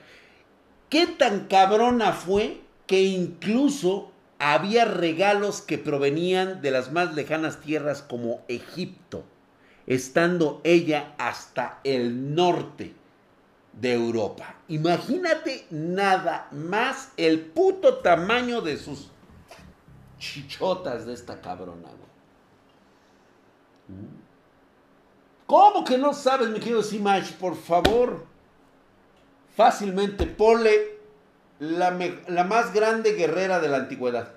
[0.90, 8.02] ¿Qué tan cabrona fue que incluso había regalos que provenían de las más lejanas tierras
[8.02, 9.24] como Egipto,
[9.88, 12.94] estando ella hasta el norte?
[13.80, 14.54] De Europa.
[14.68, 19.10] Imagínate nada más el puto tamaño de sus
[20.18, 21.88] chichotas de esta cabrona.
[25.46, 27.32] ¿Cómo que no sabes, mi querido Simach?
[27.32, 28.24] Por favor,
[29.54, 30.98] fácilmente ponle
[31.58, 31.96] la,
[32.28, 34.32] la más grande guerrera de la antigüedad.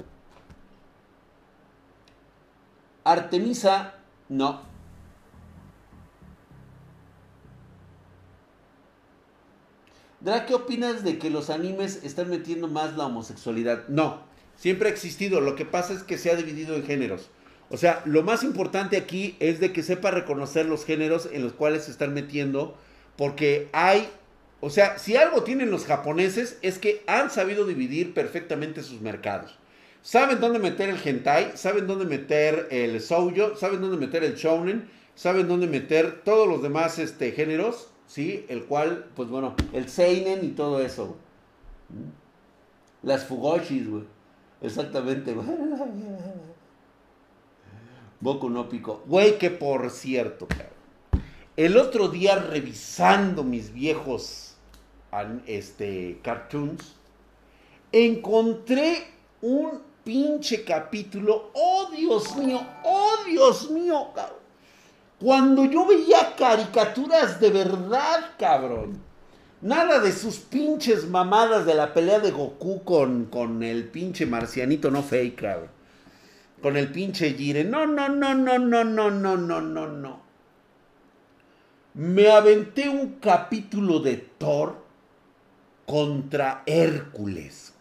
[3.05, 3.93] Artemisa,
[4.27, 4.61] no.
[10.45, 13.87] ¿Qué opinas de que los animes están metiendo más la homosexualidad?
[13.87, 14.23] No,
[14.57, 15.39] siempre ha existido.
[15.39, 17.29] Lo que pasa es que se ha dividido en géneros.
[17.69, 21.53] O sea, lo más importante aquí es de que sepa reconocer los géneros en los
[21.53, 22.77] cuales se están metiendo,
[23.15, 24.09] porque hay,
[24.59, 29.57] o sea, si algo tienen los japoneses es que han sabido dividir perfectamente sus mercados.
[30.01, 34.89] Saben dónde meter el hentai, saben dónde meter el shoujo, saben dónde meter el shounen,
[35.15, 38.45] saben dónde meter todos los demás este, géneros ¿sí?
[38.49, 41.17] El cual, pues bueno, el Seinen y todo eso.
[43.03, 44.03] Las Fugoshis, güey.
[44.61, 45.47] Exactamente, güey.
[48.19, 49.03] No pico.
[49.05, 50.47] Güey, que por cierto,
[51.55, 54.55] El otro día revisando mis viejos
[55.45, 56.95] este, cartoons,
[57.91, 59.05] encontré
[59.41, 61.51] un pinche capítulo.
[61.53, 62.59] ¡Oh, Dios mío!
[62.83, 64.07] ¡Oh, Dios mío!
[64.15, 64.46] Cabrón
[65.19, 69.01] cuando yo veía caricaturas de verdad, cabrón.
[69.61, 74.91] Nada de sus pinches mamadas de la pelea de Goku con, con el pinche marcianito
[74.91, 75.69] no fake, cabrón.
[76.61, 77.71] Con el pinche Jiren.
[77.71, 80.21] No, no, no, no, no, no, no, no, no, no.
[81.95, 84.85] me aventé un capítulo de Thor
[85.87, 87.73] contra Hércules.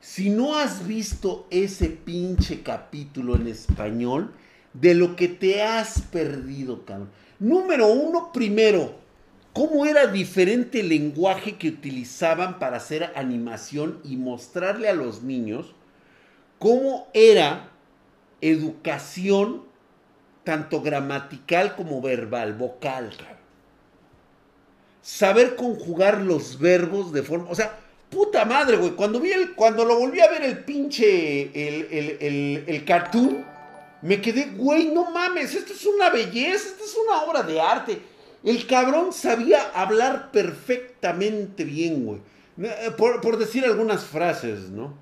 [0.00, 4.32] Si no has visto ese pinche capítulo en español,
[4.74, 7.10] de lo que te has perdido, cabrón.
[7.38, 8.94] Número uno, primero,
[9.52, 15.74] cómo era diferente el lenguaje que utilizaban para hacer animación y mostrarle a los niños
[16.58, 17.70] cómo era
[18.40, 19.64] educación
[20.44, 23.10] tanto gramatical como verbal, vocal.
[25.00, 29.84] Saber conjugar los verbos de forma, o sea, puta madre, güey, cuando vi el, cuando
[29.84, 33.44] lo volví a ver el pinche, el, el, el, el cartoon,
[34.02, 38.02] me quedé, güey, no mames, esto es una belleza, esto es una obra de arte.
[38.42, 42.20] El cabrón sabía hablar perfectamente bien, güey.
[42.60, 44.94] Eh, por, por decir algunas frases, ¿no?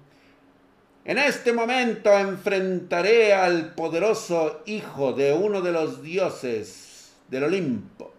[1.05, 8.13] En este momento enfrentaré al poderoso hijo de uno de los dioses del Olimpo.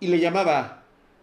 [0.00, 0.82] Y le llamaba,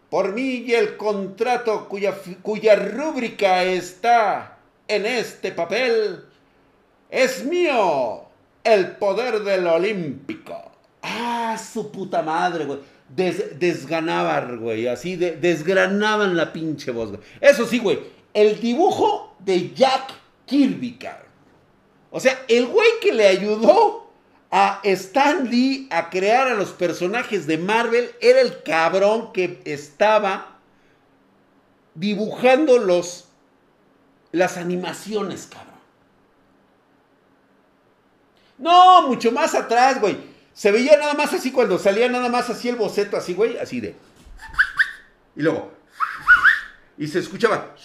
[0.09, 6.25] por mí y el contrato cuya, cuya rúbrica está en este papel,
[7.09, 8.23] es mío
[8.63, 10.71] el poder del olímpico.
[11.01, 12.79] Ah, su puta madre, güey.
[13.09, 14.87] desganaban, güey.
[14.87, 17.17] Así desgranaban la pinche voz.
[17.41, 17.99] Eso sí, güey.
[18.33, 20.13] El dibujo de Jack
[20.45, 20.99] Kirby.
[22.11, 24.09] O sea, el güey que le ayudó
[24.51, 30.57] a Stan Lee a crear a los personajes de Marvel era el cabrón que estaba
[31.93, 33.25] dibujando los,
[34.31, 35.68] las animaciones, cabrón.
[38.59, 40.17] No, mucho más atrás, güey.
[40.53, 43.79] Se veía nada más así cuando salía nada más así el boceto, así, güey, así
[43.79, 43.95] de.
[45.35, 45.71] Y luego.
[46.97, 47.75] Y se escuchaba.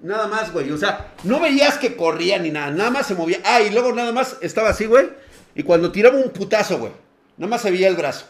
[0.00, 0.70] Nada más, güey.
[0.70, 2.70] O sea, no veías que corría ni nada.
[2.70, 3.38] Nada más se movía.
[3.44, 5.08] Ah, y luego nada más estaba así, güey.
[5.54, 6.92] Y cuando tiraba un putazo, güey.
[7.38, 8.26] Nada más se veía el brazo.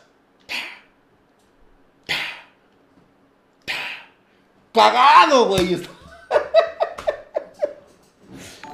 [4.73, 5.83] Cagado, güey.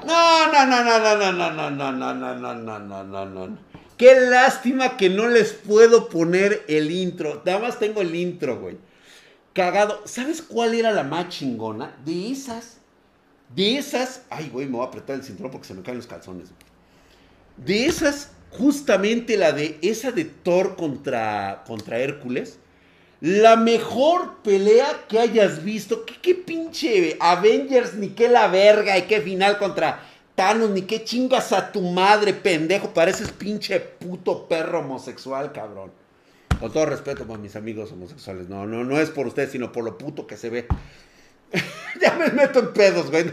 [0.06, 3.58] No, no, no, no, no, no, no, no, no, no, no, no, no, no, no.
[3.96, 7.42] Qué lástima que no les puedo poner el intro.
[7.44, 8.76] Nada más tengo el intro, güey.
[9.52, 10.02] Cagado.
[10.04, 11.96] ¿Sabes cuál era la más chingona?
[12.04, 12.78] De esas.
[13.54, 14.22] De esas.
[14.30, 16.48] Ay, güey, me voy a apretar el cinturón porque se me caen los calzones.
[17.56, 22.58] De esas, justamente la de esa de Thor contra, contra Hércules
[23.20, 26.04] la mejor pelea que hayas visto.
[26.04, 30.00] ¿Qué, pinche Avengers, ni qué la verga, y qué final contra
[30.34, 32.92] Thanos, ni qué chingas a tu madre, pendejo.
[32.92, 35.92] Pareces pinche puto perro homosexual, cabrón.
[36.58, 38.48] Con todo respeto para mis amigos homosexuales.
[38.48, 40.66] No, no, no es por ustedes, sino por lo puto que se ve.
[42.00, 43.24] ya me meto en pedos, güey.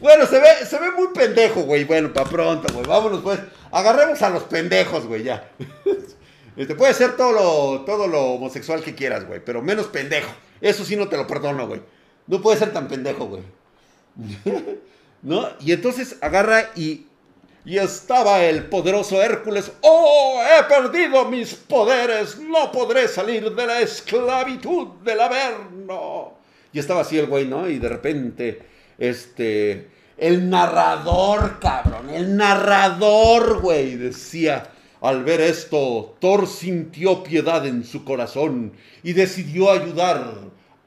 [0.00, 1.84] bueno, se ve, se ve muy pendejo, güey.
[1.84, 2.86] Bueno, para pronto, güey.
[2.86, 3.40] Vámonos, pues.
[3.70, 5.50] Agarremos a los pendejos, güey, ya.
[6.58, 10.32] Este, puede ser todo lo, todo lo homosexual que quieras, güey, pero menos pendejo.
[10.60, 11.80] Eso sí no te lo perdono, güey.
[12.26, 13.42] No puede ser tan pendejo, güey.
[15.22, 15.50] ¿No?
[15.60, 17.06] Y entonces agarra y...
[17.64, 19.70] Y estaba el poderoso Hércules.
[19.82, 20.42] ¡Oh!
[20.42, 22.38] He perdido mis poderes.
[22.38, 26.38] No podré salir de la esclavitud del Averno.
[26.72, 27.68] Y estaba así el güey, ¿no?
[27.68, 28.62] Y de repente,
[28.98, 29.90] este...
[30.16, 32.10] El narrador, cabrón.
[32.10, 34.72] El narrador, güey, decía...
[35.00, 38.72] Al ver esto, Thor sintió piedad en su corazón
[39.02, 40.34] y decidió ayudar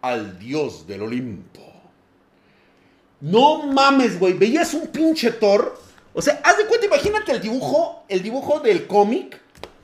[0.02, 1.62] al dios del Olimpo.
[3.22, 5.80] No mames, güey, veías un pinche Thor.
[6.14, 9.40] O sea, haz de cuenta, imagínate el dibujo, el dibujo del cómic.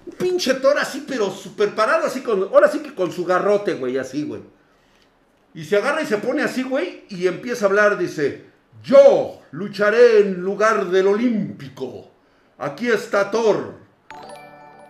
[0.06, 3.76] Un pinche Thor así, pero súper parado, así con, ahora sí que con su garrote,
[3.76, 4.42] güey, así, güey.
[5.54, 8.46] Y se agarra y se pone así, güey, y empieza a hablar, dice,
[8.84, 12.12] yo lucharé en lugar del olímpico.
[12.58, 13.87] Aquí está Thor,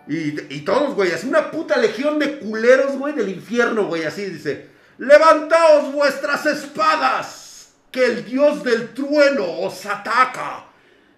[0.08, 4.70] y, todos, güey, así una puta legión de culeros, güey, del infierno, güey, así dice.
[4.96, 10.64] Levantaos vuestras espadas, que el dios del trueno os ataca.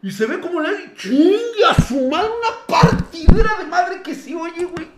[0.02, 4.34] Y se ve como le chingue a su madre una partidera de madre que sí
[4.34, 4.88] oye, güey.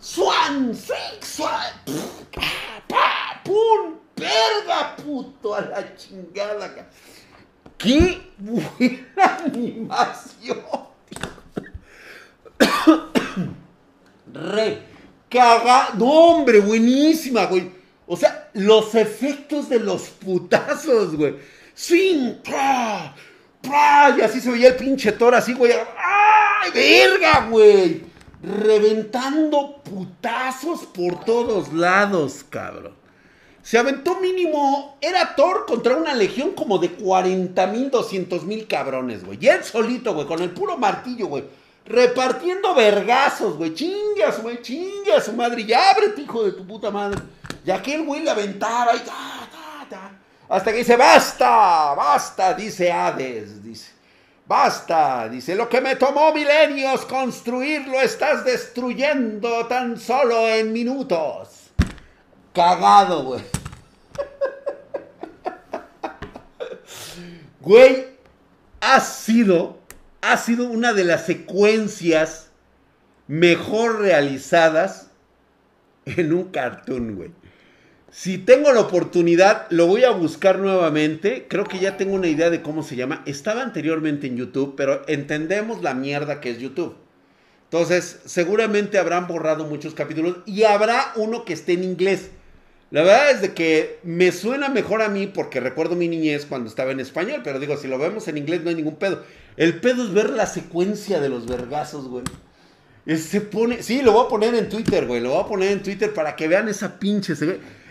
[0.00, 1.72] Swan, swing, swan,
[3.44, 6.88] pum, perda, puto, a la chingada.
[7.78, 10.91] ¡Qué buena animación!
[14.32, 14.92] Re
[15.32, 15.90] caga.
[15.96, 17.70] No, hombre, buenísima, güey.
[18.06, 21.36] O sea, los efectos de los putazos, güey.
[22.42, 23.14] Pra,
[24.18, 25.72] y así se veía el pinche Thor así, güey.
[25.72, 28.02] ¡Ay, verga, güey!
[28.42, 32.94] Reventando putazos por todos lados, cabrón.
[33.62, 39.24] Se aventó mínimo, era Thor contra una legión como de 40 mil, 200 mil cabrones,
[39.24, 39.38] güey.
[39.40, 41.44] Y él solito, güey, con el puro martillo, güey.
[41.84, 43.74] Repartiendo vergazos, güey.
[43.74, 45.64] Chingas, güey, chingas, su madre.
[45.64, 47.20] Ya ábrete, hijo de tu puta madre.
[47.64, 50.12] Y aquel güey le aventaba y ta, ta, ta.
[50.48, 53.90] Hasta que dice, basta, basta, dice Hades, dice.
[54.44, 61.70] Basta, dice, lo que me tomó milenios construir lo estás destruyendo tan solo en minutos.
[62.52, 63.42] Cagado, güey.
[67.60, 68.08] Güey,
[68.80, 69.78] ha sido,
[70.22, 72.50] ha sido una de las secuencias
[73.28, 75.10] mejor realizadas
[76.06, 77.30] en un cartoon, güey.
[78.10, 81.46] Si tengo la oportunidad, lo voy a buscar nuevamente.
[81.48, 83.22] Creo que ya tengo una idea de cómo se llama.
[83.24, 86.94] Estaba anteriormente en YouTube, pero entendemos la mierda que es YouTube.
[87.64, 92.30] Entonces, seguramente habrán borrado muchos capítulos y habrá uno que esté en inglés.
[92.92, 96.68] La verdad es de que me suena mejor a mí porque recuerdo mi niñez cuando
[96.68, 99.22] estaba en español, pero digo, si lo vemos en inglés no hay ningún pedo.
[99.56, 102.24] El pedo es ver la secuencia de los vergazos, güey.
[103.16, 105.82] Se pone, sí, lo voy a poner en Twitter, güey, lo voy a poner en
[105.82, 107.32] Twitter para que vean esa pinche...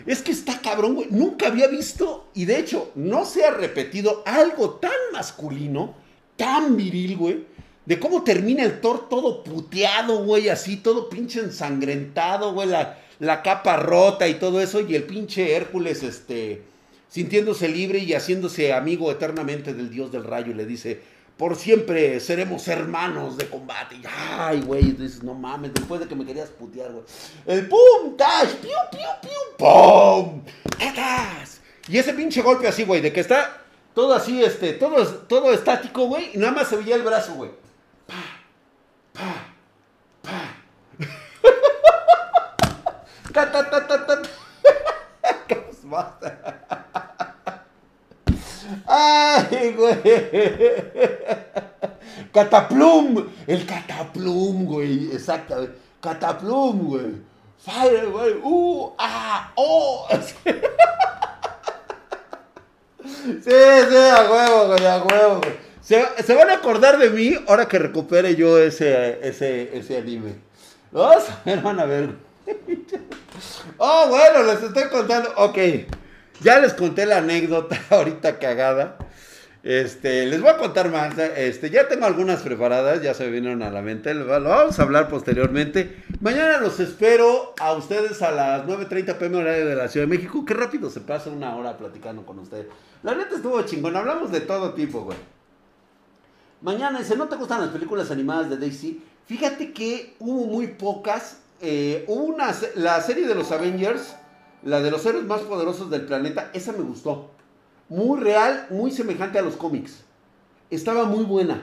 [0.06, 1.08] Es que está cabrón, güey.
[1.10, 5.96] Nunca había visto, y de hecho, no se ha repetido algo tan masculino,
[6.36, 7.44] tan viril, güey,
[7.84, 13.42] de cómo termina el Thor todo puteado, güey, así, todo pinche ensangrentado, güey, la, la
[13.42, 16.62] capa rota y todo eso, y el pinche Hércules, este,
[17.08, 21.00] sintiéndose libre y haciéndose amigo eternamente del dios del rayo, le dice,
[21.36, 23.96] por siempre seremos hermanos de combate.
[23.96, 27.04] Y, ay, güey, dices, no mames, después de que me querías putear, güey.
[27.46, 30.42] El pum, dash, piu, piu, piu, pum,
[30.78, 31.60] tatas.
[31.88, 33.60] Y ese pinche golpe así, güey, de que está
[33.92, 37.50] todo así, este, todo, todo estático, güey, y nada más se veía el brazo, güey.
[39.12, 39.34] Pa,
[40.22, 40.62] pa.
[48.86, 50.02] Ay, güey.
[52.32, 53.28] Cataplum.
[53.46, 55.12] El cataplum, güey.
[55.12, 55.78] Exactamente.
[56.00, 57.22] Cataplum, güey.
[57.58, 58.34] Fire, güey.
[58.42, 60.08] Uh, ah, oh.
[63.22, 65.71] Sí, sí, a huevo, güey, a huevo, güey.
[65.92, 70.36] Se, se, van a acordar de mí ahora que recupere yo ese, ese, ese anime.
[70.90, 72.10] Vamos a ver, van a ver.
[73.76, 75.30] Oh, bueno, les estoy contando.
[75.36, 75.58] Ok,
[76.40, 78.96] ya les conté la anécdota ahorita cagada.
[79.62, 81.18] Este, les voy a contar más.
[81.18, 84.14] Este, ya tengo algunas preparadas, ya se vinieron a la mente.
[84.14, 86.02] Lo vamos a hablar posteriormente.
[86.20, 90.42] Mañana los espero a ustedes a las 9:30 pm horario de la Ciudad de México.
[90.46, 92.66] Qué rápido se pasa una hora platicando con ustedes.
[93.02, 93.94] La neta estuvo chingón.
[93.94, 95.18] Hablamos de todo tipo, güey.
[96.62, 101.38] Mañana, si no te gustan las películas animadas de Daisy, fíjate que hubo muy pocas
[101.60, 104.14] eh, una, la serie de los Avengers,
[104.62, 107.30] la de los héroes más poderosos del planeta, esa me gustó.
[107.88, 110.04] Muy real, muy semejante a los cómics.
[110.70, 111.62] Estaba muy buena.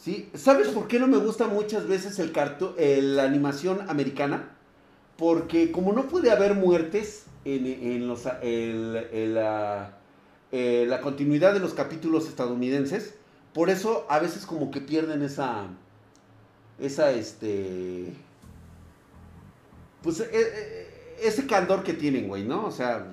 [0.00, 0.30] ¿sí?
[0.34, 2.32] ¿Sabes por qué no me gusta muchas veces el
[3.16, 4.50] la animación americana?
[5.16, 9.98] Porque como no puede haber muertes en, los, la,
[10.52, 13.14] eh, la continuidad de los capítulos estadounidenses,
[13.54, 15.68] por eso a veces como que pierden esa,
[16.78, 18.12] esa, este,
[20.02, 22.66] pues eh, eh, ese candor que tienen, güey, ¿no?
[22.66, 23.06] O sea,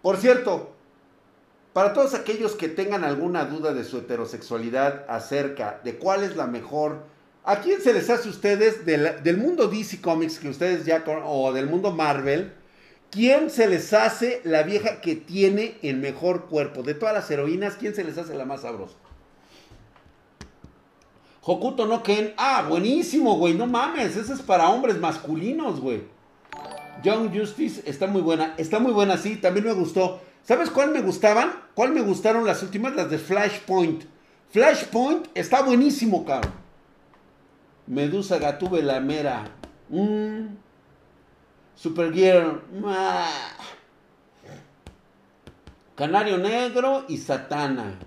[0.00, 0.72] por cierto,
[1.72, 6.46] para todos aquellos que tengan alguna duda de su heterosexualidad acerca de cuál es la
[6.46, 7.02] mejor,
[7.44, 11.52] ¿a quién se les hace a ustedes del, mundo DC Comics que ustedes ya o
[11.52, 12.59] del mundo Marvel?
[13.10, 16.82] ¿Quién se les hace la vieja que tiene el mejor cuerpo?
[16.82, 18.94] De todas las heroínas, ¿quién se les hace la más sabrosa?
[21.42, 22.34] Hokuto no Ken.
[22.36, 23.54] Ah, buenísimo, güey.
[23.54, 24.16] No mames.
[24.16, 26.02] Ese es para hombres masculinos, güey.
[27.02, 28.54] Young Justice está muy buena.
[28.56, 29.36] Está muy buena, sí.
[29.36, 30.20] También me gustó.
[30.44, 31.52] ¿Sabes cuál me gustaban?
[31.74, 32.94] ¿Cuál me gustaron las últimas?
[32.94, 34.04] Las de Flashpoint.
[34.50, 36.52] Flashpoint está buenísimo, cabrón.
[37.86, 39.50] Medusa Gatúbela Mera.
[39.88, 40.69] Mm.
[41.80, 42.60] Supergirl.
[45.94, 47.98] Canario Negro y Satana.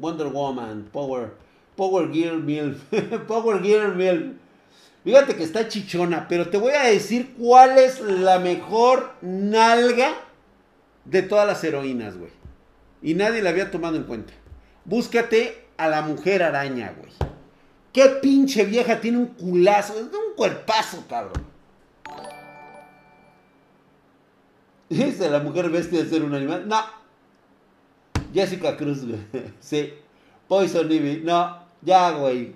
[0.00, 0.88] Wonder Woman.
[0.92, 1.34] Power.
[1.76, 2.82] Power Gear Milf.
[3.28, 4.34] Power Gear Milf.
[5.04, 10.12] Fíjate que está chichona, pero te voy a decir cuál es la mejor nalga
[11.04, 12.32] de todas las heroínas, güey.
[13.00, 14.32] Y nadie la había tomado en cuenta.
[14.84, 17.12] Búscate a la mujer araña, güey.
[17.92, 21.49] Qué pinche vieja tiene un culazo, un cuerpazo, cabrón.
[24.98, 26.66] Dice la mujer bestia de ser un animal.
[26.66, 26.82] No.
[28.34, 29.20] Jessica Cruz, güey.
[29.60, 29.94] Sí.
[30.48, 31.22] Poison Ivy.
[31.24, 31.58] No.
[31.80, 32.54] Ya, güey.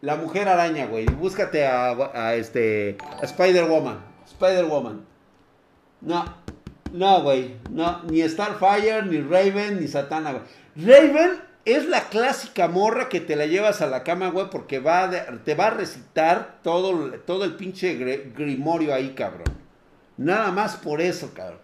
[0.00, 1.04] La mujer araña, güey.
[1.04, 2.96] Búscate a, este.
[3.20, 3.98] A Spider-Woman.
[4.26, 5.04] Spider-Woman.
[6.00, 6.24] No.
[6.92, 7.56] No, güey.
[7.70, 10.44] No, ni Starfire, ni Raven, ni Satana, güey.
[10.76, 15.10] Raven es la clásica morra que te la llevas a la cama, güey, porque va
[15.44, 17.94] te va a recitar todo, todo el pinche
[18.36, 19.44] grimorio ahí, cabrón.
[20.16, 21.58] Nada más por eso, cabrón.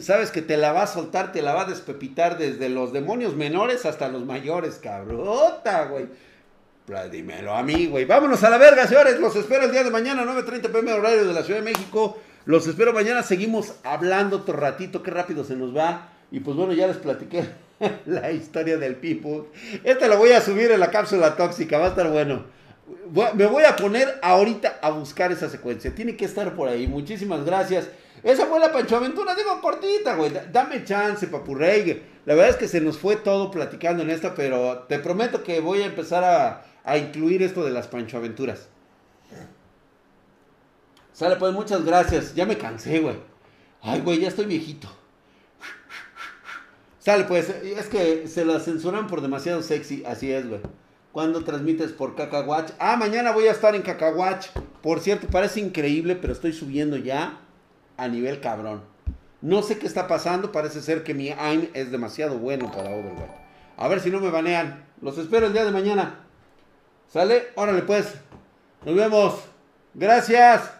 [0.00, 3.34] Sabes que te la va a soltar, te la va a despepitar desde los demonios
[3.34, 6.06] menores hasta los mayores, cabrota, güey.
[7.10, 8.04] Dímelo a mí, güey.
[8.04, 9.20] Vámonos a la verga, señores.
[9.20, 12.18] Los espero el día de mañana, 9.30 pm horario de la Ciudad de México.
[12.46, 13.22] Los espero mañana.
[13.22, 15.02] Seguimos hablando otro ratito.
[15.02, 16.08] Qué rápido se nos va.
[16.32, 17.44] Y pues bueno, ya les platiqué
[18.06, 19.44] la historia del People.
[19.84, 21.78] Esta la voy a subir en la cápsula tóxica.
[21.78, 22.44] Va a estar bueno.
[23.34, 25.94] Me voy a poner ahorita a buscar esa secuencia.
[25.94, 26.88] Tiene que estar por ahí.
[26.88, 27.88] Muchísimas gracias.
[28.22, 30.32] Esa fue la Pancho Aventura, digo cortita, güey.
[30.52, 32.02] Dame chance, papurrey.
[32.26, 35.60] La verdad es que se nos fue todo platicando en esta, pero te prometo que
[35.60, 36.24] voy a empezar
[36.84, 38.68] a, incluir esto de las Pancho Aventuras.
[41.12, 42.34] Sale, pues muchas gracias.
[42.34, 43.16] Ya me cansé, güey.
[43.82, 44.88] Ay, güey, ya estoy viejito.
[46.98, 50.04] Sale, pues, es que se la censuran por demasiado sexy.
[50.04, 50.60] Así es, güey.
[51.12, 52.72] ¿Cuándo transmites por Cacahuach?
[52.78, 54.48] Ah, mañana voy a estar en Cacahuach.
[54.82, 57.40] Por cierto, parece increíble, pero estoy subiendo ya
[58.00, 58.82] a nivel cabrón.
[59.42, 60.52] No sé qué está pasando.
[60.52, 63.30] Parece ser que mi AIM es demasiado bueno para Overwatch.
[63.76, 64.84] A ver si no me banean.
[65.00, 66.20] Los espero el día de mañana.
[67.08, 67.48] ¿Sale?
[67.54, 68.14] Órale pues.
[68.84, 69.40] Nos vemos.
[69.94, 70.79] Gracias.